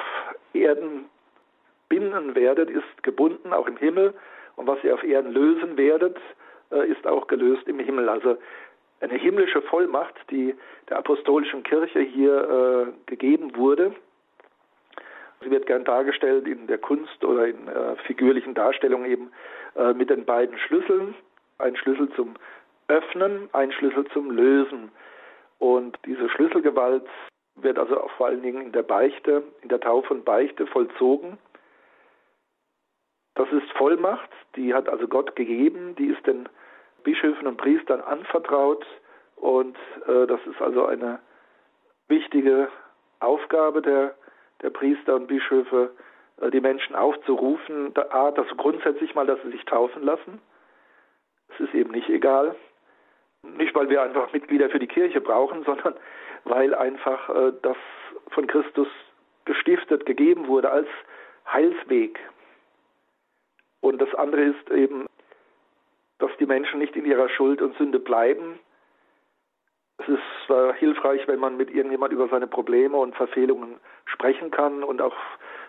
Erden 0.52 1.06
binden 1.88 2.34
werdet, 2.34 2.70
ist 2.70 3.02
gebunden, 3.02 3.52
auch 3.52 3.66
im 3.66 3.76
Himmel. 3.76 4.14
Und 4.56 4.66
was 4.66 4.82
ihr 4.84 4.94
auf 4.94 5.02
Erden 5.02 5.32
lösen 5.32 5.76
werdet, 5.76 6.18
äh, 6.70 6.86
ist 6.88 7.06
auch 7.06 7.26
gelöst 7.26 7.66
im 7.68 7.78
Himmel. 7.78 8.08
Also 8.08 8.36
eine 9.00 9.14
himmlische 9.14 9.62
Vollmacht, 9.62 10.14
die 10.30 10.54
der 10.88 10.98
apostolischen 10.98 11.62
Kirche 11.62 12.00
hier 12.00 12.88
äh, 12.88 13.10
gegeben 13.10 13.56
wurde. 13.56 13.94
Sie 15.40 15.50
wird 15.50 15.66
gern 15.66 15.84
dargestellt 15.84 16.48
in 16.48 16.66
der 16.66 16.78
Kunst 16.78 17.24
oder 17.24 17.46
in 17.46 17.68
äh, 17.68 17.96
figürlichen 18.06 18.54
Darstellungen 18.54 19.10
eben 19.10 19.30
äh, 19.76 19.92
mit 19.92 20.10
den 20.10 20.24
beiden 20.24 20.58
Schlüsseln. 20.58 21.14
Ein 21.58 21.76
Schlüssel 21.76 22.10
zum 22.16 22.34
Öffnen, 22.88 23.48
ein 23.52 23.70
Schlüssel 23.72 24.06
zum 24.12 24.30
Lösen. 24.30 24.90
Und 25.58 25.98
diese 26.06 26.28
Schlüsselgewalt 26.28 27.06
wird 27.56 27.78
also 27.78 28.08
vor 28.16 28.26
allen 28.26 28.42
Dingen 28.42 28.62
in 28.62 28.72
der 28.72 28.82
Beichte, 28.82 29.42
in 29.62 29.68
der 29.68 29.80
Taufe 29.80 30.14
und 30.14 30.24
Beichte 30.24 30.66
vollzogen. 30.66 31.38
Das 33.34 33.50
ist 33.52 33.70
Vollmacht, 33.76 34.30
die 34.56 34.74
hat 34.74 34.88
also 34.88 35.06
Gott 35.06 35.36
gegeben, 35.36 35.94
die 35.96 36.06
ist 36.06 36.26
den 36.26 36.48
Bischöfen 37.02 37.46
und 37.46 37.56
Priestern 37.56 38.00
anvertraut 38.00 38.84
und 39.36 39.76
äh, 40.06 40.26
das 40.26 40.40
ist 40.46 40.60
also 40.60 40.86
eine 40.86 41.20
wichtige 42.08 42.68
Aufgabe 43.20 43.82
der, 43.82 44.14
der 44.62 44.70
Priester 44.70 45.16
und 45.16 45.26
Bischöfe, 45.26 45.90
äh, 46.40 46.50
die 46.50 46.60
Menschen 46.60 46.94
aufzurufen, 46.96 47.94
da, 47.94 48.06
A, 48.10 48.30
dass 48.30 48.46
grundsätzlich 48.56 49.14
mal, 49.14 49.26
dass 49.26 49.40
sie 49.42 49.50
sich 49.50 49.64
taufen 49.64 50.02
lassen. 50.02 50.40
Es 51.48 51.60
ist 51.60 51.74
eben 51.74 51.90
nicht 51.90 52.08
egal. 52.08 52.54
Nicht, 53.42 53.74
weil 53.74 53.88
wir 53.88 54.02
einfach 54.02 54.32
Mitglieder 54.32 54.68
für 54.68 54.78
die 54.78 54.86
Kirche 54.86 55.20
brauchen, 55.20 55.64
sondern 55.66 55.94
weil 56.44 56.74
einfach 56.74 57.28
äh, 57.28 57.52
das 57.62 57.76
von 58.30 58.46
Christus 58.46 58.88
gestiftet, 59.44 60.04
gegeben 60.06 60.48
wurde 60.48 60.70
als 60.70 60.88
Heilsweg. 61.50 62.18
Und 63.80 64.00
das 64.02 64.12
andere 64.14 64.42
ist 64.42 64.70
eben, 64.70 65.07
dass 66.18 66.30
die 66.38 66.46
Menschen 66.46 66.78
nicht 66.78 66.96
in 66.96 67.04
ihrer 67.04 67.28
Schuld 67.28 67.62
und 67.62 67.76
Sünde 67.76 67.98
bleiben. 67.98 68.58
Es 69.98 70.08
ist 70.08 70.22
zwar 70.46 70.74
hilfreich, 70.74 71.26
wenn 71.26 71.40
man 71.40 71.56
mit 71.56 71.70
irgendjemand 71.70 72.12
über 72.12 72.28
seine 72.28 72.46
Probleme 72.46 72.96
und 72.96 73.16
Verfehlungen 73.16 73.76
sprechen 74.06 74.50
kann 74.50 74.82
und 74.84 75.00
auch 75.00 75.14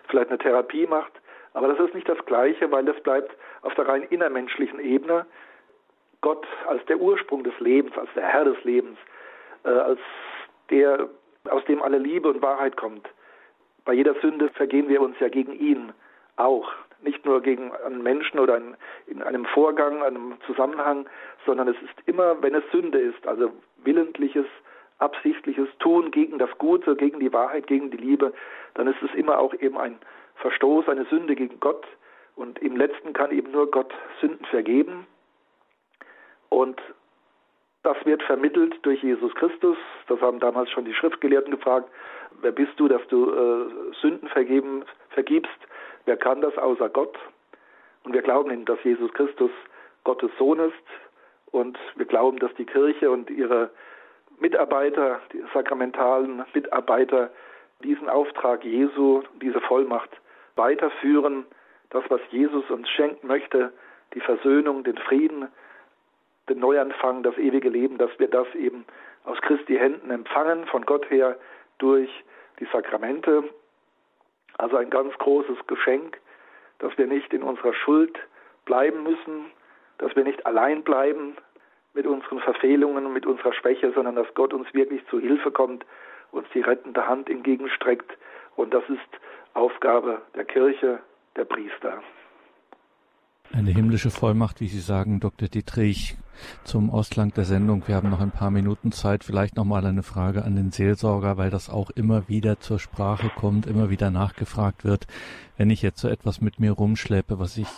vielleicht 0.08 0.28
eine 0.28 0.38
Therapie 0.38 0.86
macht, 0.86 1.12
aber 1.52 1.68
das 1.68 1.80
ist 1.80 1.94
nicht 1.94 2.08
das 2.08 2.24
Gleiche, 2.26 2.70
weil 2.70 2.84
das 2.84 3.00
bleibt 3.02 3.36
auf 3.62 3.74
der 3.74 3.88
rein 3.88 4.02
innermenschlichen 4.04 4.78
Ebene. 4.78 5.26
Gott 6.20 6.46
als 6.66 6.84
der 6.86 6.98
Ursprung 6.98 7.44
des 7.44 7.58
Lebens, 7.60 7.96
als 7.96 8.10
der 8.14 8.24
Herr 8.24 8.44
des 8.44 8.62
Lebens, 8.64 8.98
äh, 9.64 9.70
als 9.70 10.00
der, 10.70 11.08
aus 11.48 11.64
dem 11.64 11.82
alle 11.82 11.98
Liebe 11.98 12.28
und 12.28 12.42
Wahrheit 12.42 12.76
kommt. 12.76 13.08
Bei 13.84 13.94
jeder 13.94 14.14
Sünde 14.20 14.50
vergehen 14.50 14.88
wir 14.88 15.00
uns 15.00 15.18
ja 15.18 15.28
gegen 15.28 15.52
ihn 15.52 15.92
auch 16.36 16.70
nicht 17.02 17.24
nur 17.24 17.40
gegen 17.42 17.72
einen 17.72 18.02
Menschen 18.02 18.38
oder 18.38 18.56
in, 18.56 18.76
in 19.06 19.22
einem 19.22 19.44
Vorgang, 19.46 20.02
einem 20.02 20.34
Zusammenhang, 20.46 21.08
sondern 21.46 21.68
es 21.68 21.76
ist 21.76 22.06
immer, 22.06 22.42
wenn 22.42 22.54
es 22.54 22.64
Sünde 22.72 22.98
ist, 22.98 23.26
also 23.26 23.52
willentliches, 23.84 24.46
absichtliches 24.98 25.68
Tun 25.78 26.10
gegen 26.10 26.38
das 26.38 26.50
Gute, 26.58 26.96
gegen 26.96 27.20
die 27.20 27.32
Wahrheit, 27.32 27.66
gegen 27.66 27.90
die 27.90 27.96
Liebe, 27.96 28.32
dann 28.74 28.86
ist 28.86 29.02
es 29.02 29.14
immer 29.14 29.38
auch 29.38 29.54
eben 29.54 29.78
ein 29.78 29.98
Verstoß, 30.36 30.88
eine 30.88 31.04
Sünde 31.06 31.34
gegen 31.34 31.60
Gott. 31.60 31.86
Und 32.36 32.58
im 32.60 32.76
letzten 32.76 33.12
kann 33.12 33.32
eben 33.32 33.50
nur 33.50 33.70
Gott 33.70 33.92
Sünden 34.20 34.44
vergeben. 34.46 35.06
Und 36.48 36.80
das 37.82 37.96
wird 38.04 38.22
vermittelt 38.22 38.74
durch 38.82 39.02
Jesus 39.02 39.34
Christus. 39.34 39.76
Das 40.08 40.20
haben 40.20 40.40
damals 40.40 40.70
schon 40.70 40.84
die 40.84 40.94
Schriftgelehrten 40.94 41.50
gefragt. 41.50 41.90
Wer 42.42 42.52
bist 42.52 42.72
du, 42.76 42.88
dass 42.88 43.06
du 43.08 43.30
äh, 43.30 43.94
Sünden 44.00 44.28
vergeben, 44.28 44.84
vergibst? 45.10 45.50
Wer 46.06 46.16
kann 46.16 46.40
das 46.40 46.56
außer 46.56 46.88
Gott? 46.88 47.18
Und 48.04 48.14
wir 48.14 48.22
glauben, 48.22 48.64
dass 48.64 48.82
Jesus 48.82 49.12
Christus 49.12 49.50
Gottes 50.04 50.30
Sohn 50.38 50.58
ist. 50.58 50.74
Und 51.52 51.78
wir 51.96 52.06
glauben, 52.06 52.38
dass 52.38 52.54
die 52.54 52.64
Kirche 52.64 53.10
und 53.10 53.28
ihre 53.30 53.70
Mitarbeiter, 54.38 55.20
die 55.32 55.42
sakramentalen 55.52 56.44
Mitarbeiter, 56.54 57.30
diesen 57.82 58.08
Auftrag 58.08 58.64
Jesu, 58.64 59.22
diese 59.40 59.60
Vollmacht 59.60 60.10
weiterführen. 60.56 61.46
Das, 61.90 62.04
was 62.08 62.20
Jesus 62.30 62.68
uns 62.70 62.88
schenken 62.88 63.26
möchte, 63.26 63.72
die 64.14 64.20
Versöhnung, 64.20 64.84
den 64.84 64.98
Frieden, 64.98 65.48
den 66.48 66.60
Neuanfang, 66.60 67.22
das 67.22 67.36
ewige 67.36 67.68
Leben, 67.68 67.98
dass 67.98 68.10
wir 68.18 68.28
das 68.28 68.46
eben 68.54 68.84
aus 69.24 69.40
Christi 69.42 69.76
Händen 69.76 70.10
empfangen, 70.10 70.66
von 70.66 70.86
Gott 70.86 71.10
her 71.10 71.36
durch 71.78 72.10
die 72.58 72.66
Sakramente 72.72 73.44
also 74.60 74.76
ein 74.76 74.90
ganz 74.90 75.12
großes 75.18 75.58
Geschenk, 75.66 76.18
dass 76.78 76.96
wir 76.98 77.06
nicht 77.06 77.32
in 77.32 77.42
unserer 77.42 77.74
Schuld 77.74 78.18
bleiben 78.64 79.02
müssen, 79.02 79.46
dass 79.98 80.14
wir 80.16 80.24
nicht 80.24 80.46
allein 80.46 80.82
bleiben 80.82 81.36
mit 81.94 82.06
unseren 82.06 82.40
Verfehlungen 82.40 83.06
und 83.06 83.12
mit 83.12 83.26
unserer 83.26 83.52
Schwäche, 83.52 83.92
sondern 83.92 84.14
dass 84.14 84.32
Gott 84.34 84.52
uns 84.52 84.72
wirklich 84.72 85.04
zu 85.08 85.18
Hilfe 85.18 85.50
kommt, 85.50 85.84
uns 86.30 86.46
die 86.54 86.60
rettende 86.60 87.06
Hand 87.06 87.28
entgegenstreckt. 87.28 88.10
Und 88.56 88.72
das 88.72 88.84
ist 88.88 89.20
Aufgabe 89.54 90.22
der 90.34 90.44
Kirche, 90.44 91.00
der 91.36 91.44
Priester. 91.44 92.02
Eine 93.52 93.70
himmlische 93.70 94.10
Vollmacht, 94.10 94.60
wie 94.60 94.68
Sie 94.68 94.78
sagen, 94.78 95.18
Dr. 95.18 95.48
Dietrich, 95.48 96.16
Zum 96.64 96.90
Ausklang 96.90 97.32
der 97.34 97.44
Sendung, 97.44 97.86
wir 97.86 97.94
haben 97.94 98.10
noch 98.10 98.20
ein 98.20 98.30
paar 98.30 98.50
Minuten 98.50 98.92
Zeit, 98.92 99.24
vielleicht 99.24 99.56
noch 99.56 99.64
mal 99.64 99.84
eine 99.84 100.02
Frage 100.02 100.44
an 100.44 100.56
den 100.56 100.70
Seelsorger, 100.70 101.36
weil 101.36 101.50
das 101.50 101.68
auch 101.68 101.90
immer 101.90 102.28
wieder 102.28 102.60
zur 102.60 102.78
Sprache 102.78 103.30
kommt, 103.34 103.66
immer 103.66 103.90
wieder 103.90 104.10
nachgefragt 104.10 104.84
wird. 104.84 105.06
Wenn 105.56 105.68
ich 105.68 105.82
jetzt 105.82 106.00
so 106.00 106.08
etwas 106.08 106.40
mit 106.40 106.58
mir 106.58 106.72
rumschleppe, 106.72 107.38
was 107.38 107.58
ich, 107.58 107.68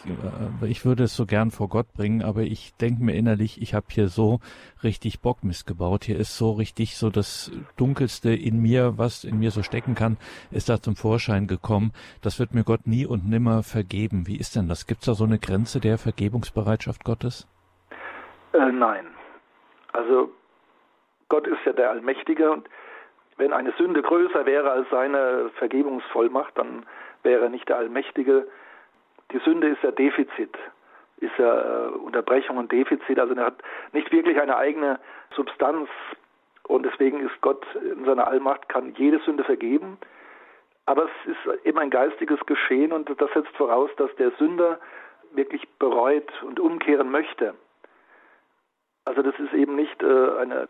äh, 0.63 0.69
ich 0.69 0.85
würde 0.85 1.05
es 1.05 1.17
so 1.17 1.27
gern 1.27 1.51
vor 1.51 1.69
Gott 1.69 1.93
bringen, 1.95 2.23
aber 2.23 2.43
ich 2.43 2.75
denke 2.81 3.03
mir 3.03 3.15
innerlich, 3.15 3.61
ich 3.61 3.75
habe 3.75 3.87
hier 3.91 4.09
so 4.09 4.39
richtig 4.85 5.21
Bock 5.21 5.43
missgebaut. 5.43 6.05
Hier 6.05 6.17
ist 6.17 6.37
so 6.37 6.53
richtig 6.53 6.97
so 6.97 7.11
das 7.11 7.51
Dunkelste 7.77 8.33
in 8.33 8.61
mir, 8.61 8.99
was 8.99 9.25
in 9.25 9.39
mir 9.41 9.51
so 9.51 9.65
stecken 9.65 9.97
kann, 9.97 10.17
ist 10.53 10.69
da 10.69 10.81
zum 10.81 10.95
Vorschein 10.95 11.49
gekommen. 11.49 11.93
Das 12.21 12.39
wird 12.39 12.55
mir 12.55 12.63
Gott 12.63 12.87
nie 12.87 13.05
und 13.05 13.29
nimmer 13.29 13.65
vergeben. 13.65 14.29
Wie 14.29 14.37
ist 14.37 14.55
denn 14.55 14.69
das? 14.69 14.87
Gibt 14.87 15.03
es 15.03 15.07
da 15.07 15.15
so 15.15 15.25
eine 15.25 15.41
Grenze 15.41 15.81
der 15.81 15.99
Vergebungsbereitschaft 15.99 17.03
Gottes? 17.03 17.49
Äh, 18.53 18.73
nein. 18.73 19.07
Also 19.93 20.31
Gott 21.29 21.47
ist 21.47 21.65
ja 21.65 21.73
der 21.73 21.91
Allmächtige 21.91 22.51
und 22.51 22.69
wenn 23.37 23.53
eine 23.53 23.73
Sünde 23.73 24.03
größer 24.03 24.47
wäre 24.47 24.71
als 24.71 24.89
seine 24.91 25.51
Vergebungsvollmacht, 25.57 26.57
dann 26.59 26.85
wäre 27.23 27.45
er 27.45 27.49
nicht 27.49 27.69
der 27.69 27.79
Allmächtige. 27.79 28.47
Die 29.33 29.39
Sünde 29.39 29.69
ist 29.69 29.83
ja 29.83 29.91
Defizit, 29.91 30.57
ist 31.19 31.37
ja 31.39 31.87
äh, 31.87 31.89
Unterbrechung 31.93 32.59
und 32.59 32.71
Defizit, 32.71 33.19
also 33.19 33.35
er 33.35 33.47
hat 33.47 33.63
nicht 33.93 34.13
wirklich 34.13 34.41
eine 34.41 34.57
eigene 34.57 35.01
Substanz 35.35 35.89
und 36.65 36.85
deswegen 36.85 37.21
ist 37.21 37.41
Gott 37.41 37.65
in 37.75 38.05
seiner 38.05 38.27
Allmacht, 38.27 38.69
kann 38.69 38.95
jede 38.97 39.19
Sünde 39.21 39.45
vergeben. 39.45 39.99
Aber 40.85 41.05
es 41.05 41.31
ist 41.31 41.65
eben 41.65 41.79
ein 41.79 41.91
geistiges 41.91 42.41
Geschehen 42.47 42.93
und 42.93 43.09
das 43.09 43.33
setzt 43.33 43.57
voraus, 43.57 43.91
dass 43.97 44.15
der 44.17 44.33
Sünder 44.33 44.79
wirklich 45.33 45.69
bereut 45.79 46.31
und 46.43 46.61
umkehren 46.61 47.11
möchte. 47.11 47.55
Also 49.05 49.23
das 49.23 49.35
ist 49.39 49.53
eben 49.53 49.75
nicht 49.77 50.03
äh, 50.03 50.39
eine 50.39 50.69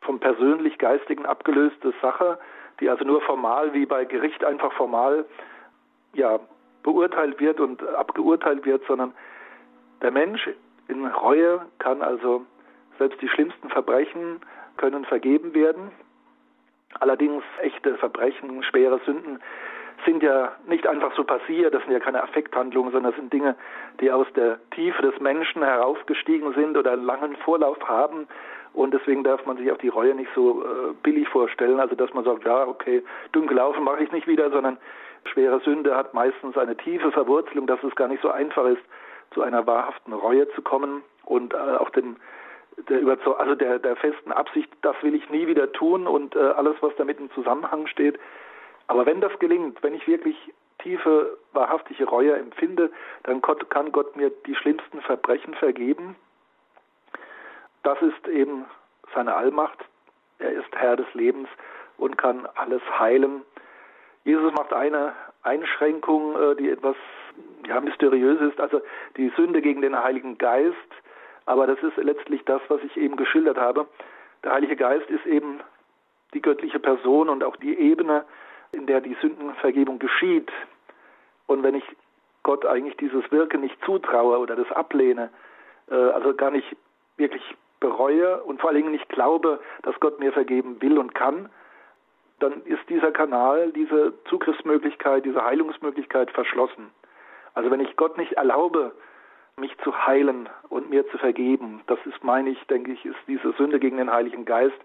vom 0.00 0.18
persönlich-geistigen 0.18 1.26
abgelöste 1.26 1.94
Sache, 2.02 2.38
die 2.80 2.90
also 2.90 3.04
nur 3.04 3.20
formal 3.22 3.72
wie 3.72 3.86
bei 3.86 4.04
Gericht 4.04 4.44
einfach 4.44 4.72
formal 4.72 5.24
ja, 6.14 6.40
beurteilt 6.82 7.38
wird 7.40 7.60
und 7.60 7.82
abgeurteilt 7.86 8.64
wird, 8.64 8.84
sondern 8.86 9.14
der 10.02 10.10
Mensch 10.10 10.48
in 10.88 11.06
Reue 11.06 11.64
kann 11.78 12.02
also 12.02 12.44
selbst 12.98 13.20
die 13.22 13.28
schlimmsten 13.28 13.70
Verbrechen 13.70 14.40
können 14.76 15.04
vergeben 15.04 15.54
werden. 15.54 15.92
Allerdings 16.98 17.44
echte 17.60 17.96
Verbrechen, 17.96 18.62
schwere 18.64 19.00
Sünden 19.06 19.40
sind 20.04 20.22
ja 20.22 20.52
nicht 20.66 20.86
einfach 20.86 21.14
so 21.14 21.24
passiert, 21.24 21.74
das 21.74 21.82
sind 21.82 21.92
ja 21.92 22.00
keine 22.00 22.22
Affekthandlungen, 22.22 22.92
sondern 22.92 23.12
das 23.12 23.20
sind 23.20 23.32
Dinge, 23.32 23.56
die 24.00 24.10
aus 24.10 24.26
der 24.34 24.58
Tiefe 24.70 25.02
des 25.02 25.18
Menschen 25.20 25.62
heraufgestiegen 25.62 26.52
sind 26.54 26.76
oder 26.76 26.92
einen 26.92 27.04
langen 27.04 27.36
Vorlauf 27.36 27.78
haben. 27.88 28.26
Und 28.74 28.94
deswegen 28.94 29.22
darf 29.22 29.44
man 29.44 29.58
sich 29.58 29.70
auch 29.70 29.78
die 29.78 29.88
Reue 29.88 30.14
nicht 30.14 30.30
so 30.34 30.62
äh, 30.62 30.94
billig 31.02 31.28
vorstellen, 31.28 31.78
also 31.78 31.94
dass 31.94 32.12
man 32.14 32.24
sagt, 32.24 32.44
ja, 32.44 32.66
okay, 32.66 33.02
dunkel 33.32 33.56
laufen 33.56 33.84
mache 33.84 34.02
ich 34.02 34.12
nicht 34.12 34.26
wieder, 34.26 34.50
sondern 34.50 34.78
schwere 35.24 35.60
Sünde 35.60 35.94
hat 35.94 36.14
meistens 36.14 36.56
eine 36.56 36.76
tiefe 36.76 37.12
Verwurzelung, 37.12 37.66
dass 37.66 37.82
es 37.82 37.94
gar 37.94 38.08
nicht 38.08 38.22
so 38.22 38.30
einfach 38.30 38.64
ist, 38.66 38.82
zu 39.32 39.42
einer 39.42 39.66
wahrhaften 39.66 40.12
Reue 40.12 40.48
zu 40.50 40.62
kommen. 40.62 41.02
Und 41.24 41.54
äh, 41.54 41.56
auch 41.56 41.90
dem 41.90 42.16
der 42.88 43.00
Überzeug 43.00 43.38
also 43.38 43.54
der, 43.54 43.78
der 43.78 43.96
festen 43.96 44.32
Absicht, 44.32 44.70
das 44.80 44.96
will 45.02 45.14
ich 45.14 45.28
nie 45.30 45.46
wieder 45.46 45.70
tun. 45.72 46.06
Und 46.06 46.34
äh, 46.34 46.38
alles, 46.38 46.76
was 46.80 46.94
damit 46.96 47.20
im 47.20 47.30
Zusammenhang 47.32 47.86
steht, 47.86 48.18
aber 48.86 49.06
wenn 49.06 49.20
das 49.20 49.36
gelingt, 49.38 49.82
wenn 49.82 49.94
ich 49.94 50.06
wirklich 50.06 50.36
tiefe, 50.78 51.38
wahrhaftige 51.52 52.04
Reue 52.04 52.34
empfinde, 52.34 52.90
dann 53.24 53.40
kann 53.40 53.92
Gott 53.92 54.16
mir 54.16 54.30
die 54.46 54.54
schlimmsten 54.54 55.00
Verbrechen 55.02 55.54
vergeben. 55.54 56.16
Das 57.82 58.00
ist 58.02 58.28
eben 58.28 58.64
seine 59.14 59.34
Allmacht. 59.34 59.78
Er 60.38 60.52
ist 60.52 60.74
Herr 60.74 60.96
des 60.96 61.12
Lebens 61.14 61.48
und 61.98 62.18
kann 62.18 62.46
alles 62.56 62.82
heilen. 62.98 63.42
Jesus 64.24 64.52
macht 64.52 64.72
eine 64.72 65.12
Einschränkung, 65.42 66.40
äh, 66.40 66.56
die 66.56 66.70
etwas 66.70 66.96
ja, 67.66 67.80
mysteriös 67.80 68.40
ist, 68.40 68.60
also 68.60 68.80
die 69.16 69.32
Sünde 69.36 69.62
gegen 69.62 69.82
den 69.82 70.00
Heiligen 70.00 70.38
Geist. 70.38 70.76
Aber 71.46 71.66
das 71.66 71.82
ist 71.82 71.96
letztlich 71.96 72.44
das, 72.44 72.62
was 72.68 72.80
ich 72.82 72.96
eben 72.96 73.16
geschildert 73.16 73.58
habe. 73.58 73.86
Der 74.44 74.52
Heilige 74.52 74.76
Geist 74.76 75.08
ist 75.10 75.26
eben 75.26 75.60
die 76.34 76.42
göttliche 76.42 76.78
Person 76.78 77.28
und 77.28 77.42
auch 77.44 77.56
die 77.56 77.76
Ebene, 77.78 78.24
in 78.72 78.86
der 78.86 79.00
die 79.00 79.16
Sündenvergebung 79.20 79.98
geschieht. 79.98 80.50
Und 81.46 81.62
wenn 81.62 81.74
ich 81.74 81.84
Gott 82.42 82.66
eigentlich 82.66 82.96
dieses 82.96 83.30
Wirken 83.30 83.60
nicht 83.60 83.76
zutraue 83.84 84.38
oder 84.38 84.56
das 84.56 84.70
ablehne, 84.72 85.30
äh, 85.90 85.94
also 85.94 86.34
gar 86.34 86.50
nicht 86.50 86.76
wirklich 87.16 87.42
bereue 87.80 88.42
und 88.42 88.60
vor 88.60 88.70
allen 88.70 88.78
Dingen 88.78 88.92
nicht 88.92 89.08
glaube, 89.08 89.60
dass 89.82 89.98
Gott 90.00 90.18
mir 90.18 90.32
vergeben 90.32 90.80
will 90.80 90.98
und 90.98 91.14
kann, 91.14 91.50
dann 92.38 92.62
ist 92.64 92.82
dieser 92.88 93.12
Kanal, 93.12 93.70
diese 93.72 94.14
Zugriffsmöglichkeit, 94.28 95.24
diese 95.24 95.44
Heilungsmöglichkeit 95.44 96.30
verschlossen. 96.30 96.90
Also 97.54 97.70
wenn 97.70 97.80
ich 97.80 97.96
Gott 97.96 98.18
nicht 98.18 98.32
erlaube, 98.32 98.92
mich 99.56 99.76
zu 99.84 100.06
heilen 100.06 100.48
und 100.70 100.90
mir 100.90 101.06
zu 101.10 101.18
vergeben, 101.18 101.82
das 101.86 101.98
ist, 102.06 102.24
meine 102.24 102.50
ich, 102.50 102.66
denke 102.66 102.92
ich, 102.92 103.04
ist 103.04 103.18
diese 103.28 103.52
Sünde 103.52 103.78
gegen 103.78 103.98
den 103.98 104.10
Heiligen 104.10 104.44
Geist, 104.44 104.78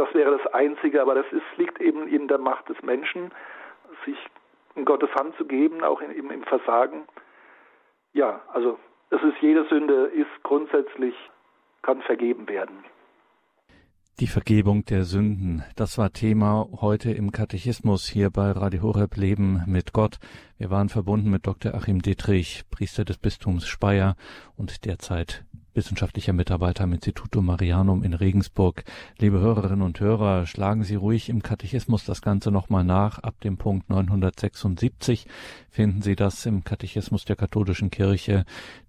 das 0.00 0.14
wäre 0.14 0.38
das 0.38 0.54
Einzige, 0.54 1.02
aber 1.02 1.14
das 1.14 1.26
ist, 1.30 1.44
liegt 1.58 1.78
eben 1.80 2.08
in 2.08 2.26
der 2.26 2.38
Macht 2.38 2.68
des 2.70 2.80
Menschen, 2.82 3.30
sich 4.06 4.16
in 4.74 4.86
Gottes 4.86 5.10
Hand 5.14 5.36
zu 5.36 5.44
geben, 5.44 5.84
auch 5.84 6.00
in, 6.00 6.10
im, 6.10 6.30
im 6.30 6.42
Versagen. 6.44 7.04
Ja, 8.14 8.40
also 8.52 8.78
es 9.10 9.22
ist 9.22 9.36
jede 9.42 9.66
Sünde 9.68 10.06
ist 10.06 10.42
grundsätzlich 10.42 11.14
kann 11.82 12.00
vergeben 12.02 12.48
werden. 12.48 12.84
Die 14.20 14.26
Vergebung 14.26 14.84
der 14.84 15.04
Sünden, 15.04 15.64
das 15.76 15.98
war 15.98 16.12
Thema 16.12 16.66
heute 16.80 17.10
im 17.10 17.30
Katechismus 17.32 18.06
hier 18.06 18.30
bei 18.30 18.50
Radio 18.52 18.82
Horeb 18.82 19.16
Leben 19.16 19.62
mit 19.66 19.92
Gott. 19.92 20.18
Wir 20.58 20.70
waren 20.70 20.88
verbunden 20.88 21.30
mit 21.30 21.46
Dr. 21.46 21.74
Achim 21.74 22.00
Dietrich, 22.00 22.64
Priester 22.70 23.04
des 23.04 23.18
Bistums 23.18 23.66
Speyer 23.66 24.16
und 24.56 24.84
derzeit 24.84 25.44
wissenschaftlicher 25.74 26.32
Mitarbeiter 26.32 26.84
am 26.84 26.92
Instituto 26.92 27.42
Marianum 27.42 28.02
in 28.02 28.14
Regensburg. 28.14 28.84
Liebe 29.18 29.40
Hörerinnen 29.40 29.82
und 29.82 30.00
Hörer, 30.00 30.46
schlagen 30.46 30.84
Sie 30.84 30.94
ruhig 30.94 31.28
im 31.28 31.42
Katechismus 31.42 32.04
das 32.04 32.22
Ganze 32.22 32.50
nochmal 32.50 32.84
nach. 32.84 33.18
Ab 33.18 33.40
dem 33.40 33.56
Punkt 33.56 33.88
976 33.90 35.26
finden 35.70 36.02
Sie 36.02 36.16
das 36.16 36.46
im 36.46 36.64
Katechismus 36.64 37.24
der 37.24 37.36
katholischen 37.36 37.90
Kirche. 37.90 38.44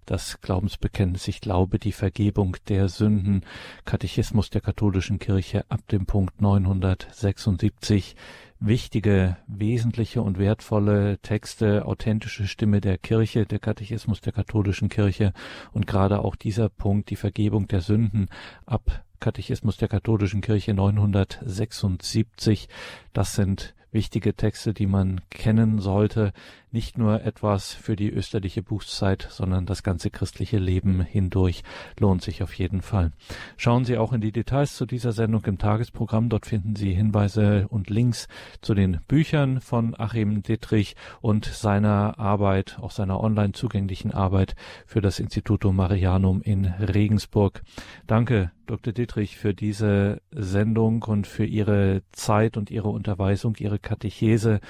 Das 0.06 0.42
Glaubensbekenntnis, 0.42 1.28
ich 1.28 1.42
glaube, 1.42 1.80
die 1.80 1.92
Vergebung 1.92 2.58
der 2.68 2.90
Sünden. 2.90 3.44
Katechismus 3.86 4.50
der 4.50 4.62
katholischen 4.62 5.20
Kirche 5.20 5.66
ab 5.70 5.82
dem 5.90 6.06
Punkt 6.06 6.42
976 6.42 8.16
wichtige, 8.62 9.38
wesentliche 9.48 10.22
und 10.22 10.38
wertvolle 10.38 11.18
Texte, 11.18 11.86
authentische 11.86 12.48
Stimme 12.48 12.80
der 12.80 12.98
Kirche, 13.00 13.46
der 13.46 13.60
Katechismus 13.60 14.22
der 14.22 14.32
katholischen 14.34 14.88
Kirche 14.88 15.34
und 15.74 15.88
gerade 15.88 16.20
auch 16.20 16.36
dieser 16.36 16.70
Punkt, 16.70 17.10
die 17.10 17.16
Vergebung 17.16 17.68
der 17.68 17.82
Sünden 17.82 18.30
ab 18.66 19.04
Katechismus 19.20 19.78
der 19.78 19.88
katholischen 19.88 20.42
Kirche 20.42 20.74
976, 20.74 22.70
das 23.14 23.36
sind 23.36 23.74
wichtige 23.92 24.36
Texte, 24.36 24.74
die 24.74 24.88
man 24.88 25.22
kennen 25.30 25.80
sollte. 25.80 26.32
Nicht 26.74 26.98
nur 26.98 27.24
etwas 27.26 27.74
für 27.74 27.98
die 27.98 28.10
österliche 28.10 28.64
Bußzeit, 28.64 29.28
sondern 29.30 29.66
das 29.66 29.84
ganze 29.84 30.10
christliche 30.10 30.58
Leben 30.58 31.02
hindurch 31.02 31.64
lohnt 32.00 32.22
sich 32.22 32.44
auf 32.44 32.54
jeden 32.54 32.82
Fall. 32.82 33.12
Schauen 33.58 33.84
Sie 33.84 33.98
auch 33.98 34.14
in 34.14 34.22
die 34.22 34.32
Details 34.32 34.78
zu 34.78 34.86
dieser 34.86 35.12
Sendung 35.12 35.44
im 35.46 35.58
Tagesprogramm. 35.58 36.30
Dort 36.30 36.46
finden 36.46 36.78
Sie 36.78 36.94
Hinweise 36.94 37.68
und 37.68 37.90
Links 37.90 38.30
zu 38.62 38.74
den 38.74 39.02
Büchern 39.10 39.60
von 39.60 40.00
Achim 40.00 40.44
Dittrich 40.44 40.96
und 41.20 41.44
seiner 41.44 42.18
Arbeit, 42.18 42.78
auch 42.80 42.92
seiner 42.92 43.20
online 43.20 43.52
zugänglichen 43.52 44.12
Arbeit 44.14 44.56
für 44.86 45.02
das 45.02 45.20
Instituto 45.20 45.74
Marianum 45.74 46.42
in 46.42 46.66
Regensburg. 46.66 47.64
Danke, 48.08 48.52
Dr. 48.66 48.94
Dittrich, 48.94 49.36
für 49.36 49.54
diese 49.54 50.22
Sendung 50.32 51.04
und 51.04 51.28
für 51.28 51.44
Ihre 51.44 52.04
Zeit 52.14 52.56
und 52.56 52.72
Ihre 52.72 52.88
Unterweisung, 52.88 53.56
Ihre 53.58 53.80
Katechese. 53.80 54.62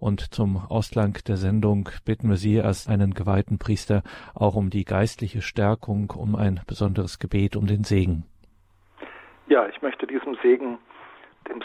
Und 0.00 0.34
zum 0.34 0.56
Ausklang 0.68 1.18
der 1.28 1.36
Sendung 1.36 1.90
bitten 2.06 2.30
wir 2.30 2.36
Sie 2.36 2.60
als 2.60 2.88
einen 2.88 3.12
geweihten 3.12 3.58
Priester 3.58 4.02
auch 4.34 4.56
um 4.56 4.70
die 4.70 4.84
geistliche 4.84 5.42
Stärkung, 5.42 6.10
um 6.16 6.34
ein 6.34 6.60
besonderes 6.66 7.18
Gebet, 7.18 7.54
um 7.54 7.66
den 7.66 7.84
Segen. 7.84 8.24
Ja, 9.46 9.68
ich 9.68 9.82
möchte 9.82 10.06
diesem 10.06 10.36
Segen 10.42 10.78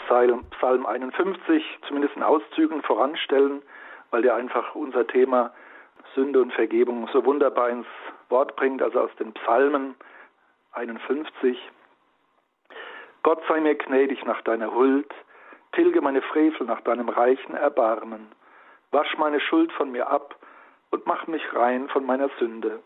Psalm, 0.06 0.44
Psalm 0.58 0.86
51 0.86 1.62
zumindest 1.86 2.16
in 2.16 2.22
Auszügen 2.22 2.82
voranstellen, 2.82 3.62
weil 4.10 4.22
der 4.22 4.34
einfach 4.34 4.74
unser 4.74 5.06
Thema 5.06 5.52
Sünde 6.14 6.40
und 6.40 6.52
Vergebung 6.52 7.08
so 7.12 7.24
wunderbar 7.24 7.70
ins 7.70 7.86
Wort 8.28 8.56
bringt, 8.56 8.82
also 8.82 9.00
aus 9.00 9.10
den 9.18 9.32
Psalmen 9.32 9.94
51. 10.72 11.58
Gott 13.22 13.42
sei 13.48 13.60
mir 13.60 13.74
gnädig 13.74 14.24
nach 14.24 14.42
deiner 14.42 14.72
Huld, 14.72 15.12
tilge 15.72 16.00
meine 16.00 16.22
Frevel 16.22 16.66
nach 16.66 16.80
deinem 16.80 17.08
reichen 17.08 17.54
Erbarmen, 17.54 18.26
wasch 18.90 19.16
meine 19.18 19.40
Schuld 19.40 19.72
von 19.72 19.92
mir 19.92 20.08
ab 20.08 20.36
und 20.90 21.06
mach 21.06 21.26
mich 21.26 21.42
rein 21.54 21.88
von 21.88 22.04
meiner 22.06 22.30
Sünde. 22.38 22.80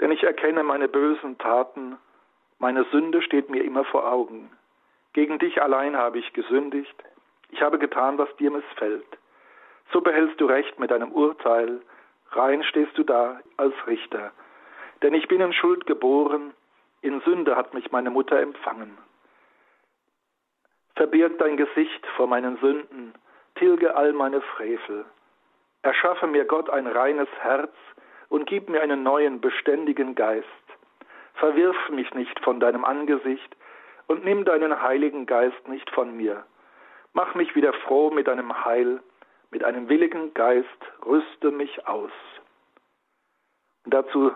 Denn 0.00 0.10
ich 0.10 0.22
erkenne 0.22 0.62
meine 0.62 0.88
bösen 0.88 1.38
Taten, 1.38 1.98
meine 2.58 2.84
Sünde 2.92 3.22
steht 3.22 3.50
mir 3.50 3.64
immer 3.64 3.84
vor 3.84 4.10
Augen. 4.10 4.50
Gegen 5.12 5.38
dich 5.38 5.60
allein 5.60 5.96
habe 5.96 6.18
ich 6.18 6.32
gesündigt, 6.32 6.94
ich 7.50 7.60
habe 7.60 7.78
getan, 7.78 8.18
was 8.18 8.34
dir 8.36 8.50
missfällt. 8.50 9.06
So 9.92 10.00
behältst 10.00 10.40
du 10.40 10.46
Recht 10.46 10.78
mit 10.78 10.90
deinem 10.90 11.12
Urteil, 11.12 11.82
rein 12.30 12.62
stehst 12.64 12.96
du 12.96 13.02
da 13.02 13.40
als 13.56 13.74
Richter. 13.86 14.32
Denn 15.02 15.12
ich 15.12 15.28
bin 15.28 15.40
in 15.40 15.52
Schuld 15.52 15.86
geboren, 15.86 16.54
in 17.02 17.20
Sünde 17.22 17.56
hat 17.56 17.74
mich 17.74 17.90
meine 17.92 18.10
Mutter 18.10 18.40
empfangen. 18.40 18.96
Verbirg 20.94 21.38
dein 21.38 21.56
Gesicht 21.56 22.06
vor 22.16 22.26
meinen 22.26 22.58
Sünden, 22.58 23.14
tilge 23.54 23.96
all 23.96 24.12
meine 24.12 24.40
Frevel. 24.40 25.04
Erschaffe 25.82 26.26
mir 26.26 26.44
Gott 26.44 26.70
ein 26.70 26.86
reines 26.86 27.28
Herz 27.40 27.72
und 28.28 28.46
gib 28.46 28.68
mir 28.68 28.82
einen 28.82 29.02
neuen, 29.02 29.40
beständigen 29.40 30.14
Geist. 30.14 30.46
Verwirf 31.34 31.76
mich 31.90 32.12
nicht 32.14 32.38
von 32.40 32.60
deinem 32.60 32.84
Angesicht 32.84 33.56
und 34.06 34.24
nimm 34.24 34.44
deinen 34.44 34.82
heiligen 34.82 35.26
Geist 35.26 35.66
nicht 35.68 35.90
von 35.90 36.16
mir. 36.16 36.44
Mach 37.14 37.34
mich 37.34 37.54
wieder 37.54 37.72
froh 37.72 38.10
mit 38.10 38.28
deinem 38.28 38.64
Heil, 38.64 39.00
mit 39.50 39.64
einem 39.64 39.88
willigen 39.88 40.32
Geist 40.34 40.68
rüste 41.04 41.50
mich 41.50 41.86
aus. 41.86 42.10
Und 43.84 43.94
dazu 43.94 44.32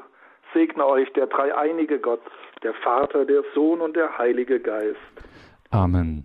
segne 0.53 0.87
euch 0.87 1.12
der 1.12 1.27
dreieinige 1.27 1.99
Gott, 1.99 2.23
der 2.62 2.75
Vater, 2.75 3.25
der 3.25 3.42
Sohn 3.55 3.81
und 3.81 3.97
der 3.97 4.19
Heilige 4.19 4.61
Geist. 4.61 4.99
Amen. 5.71 6.25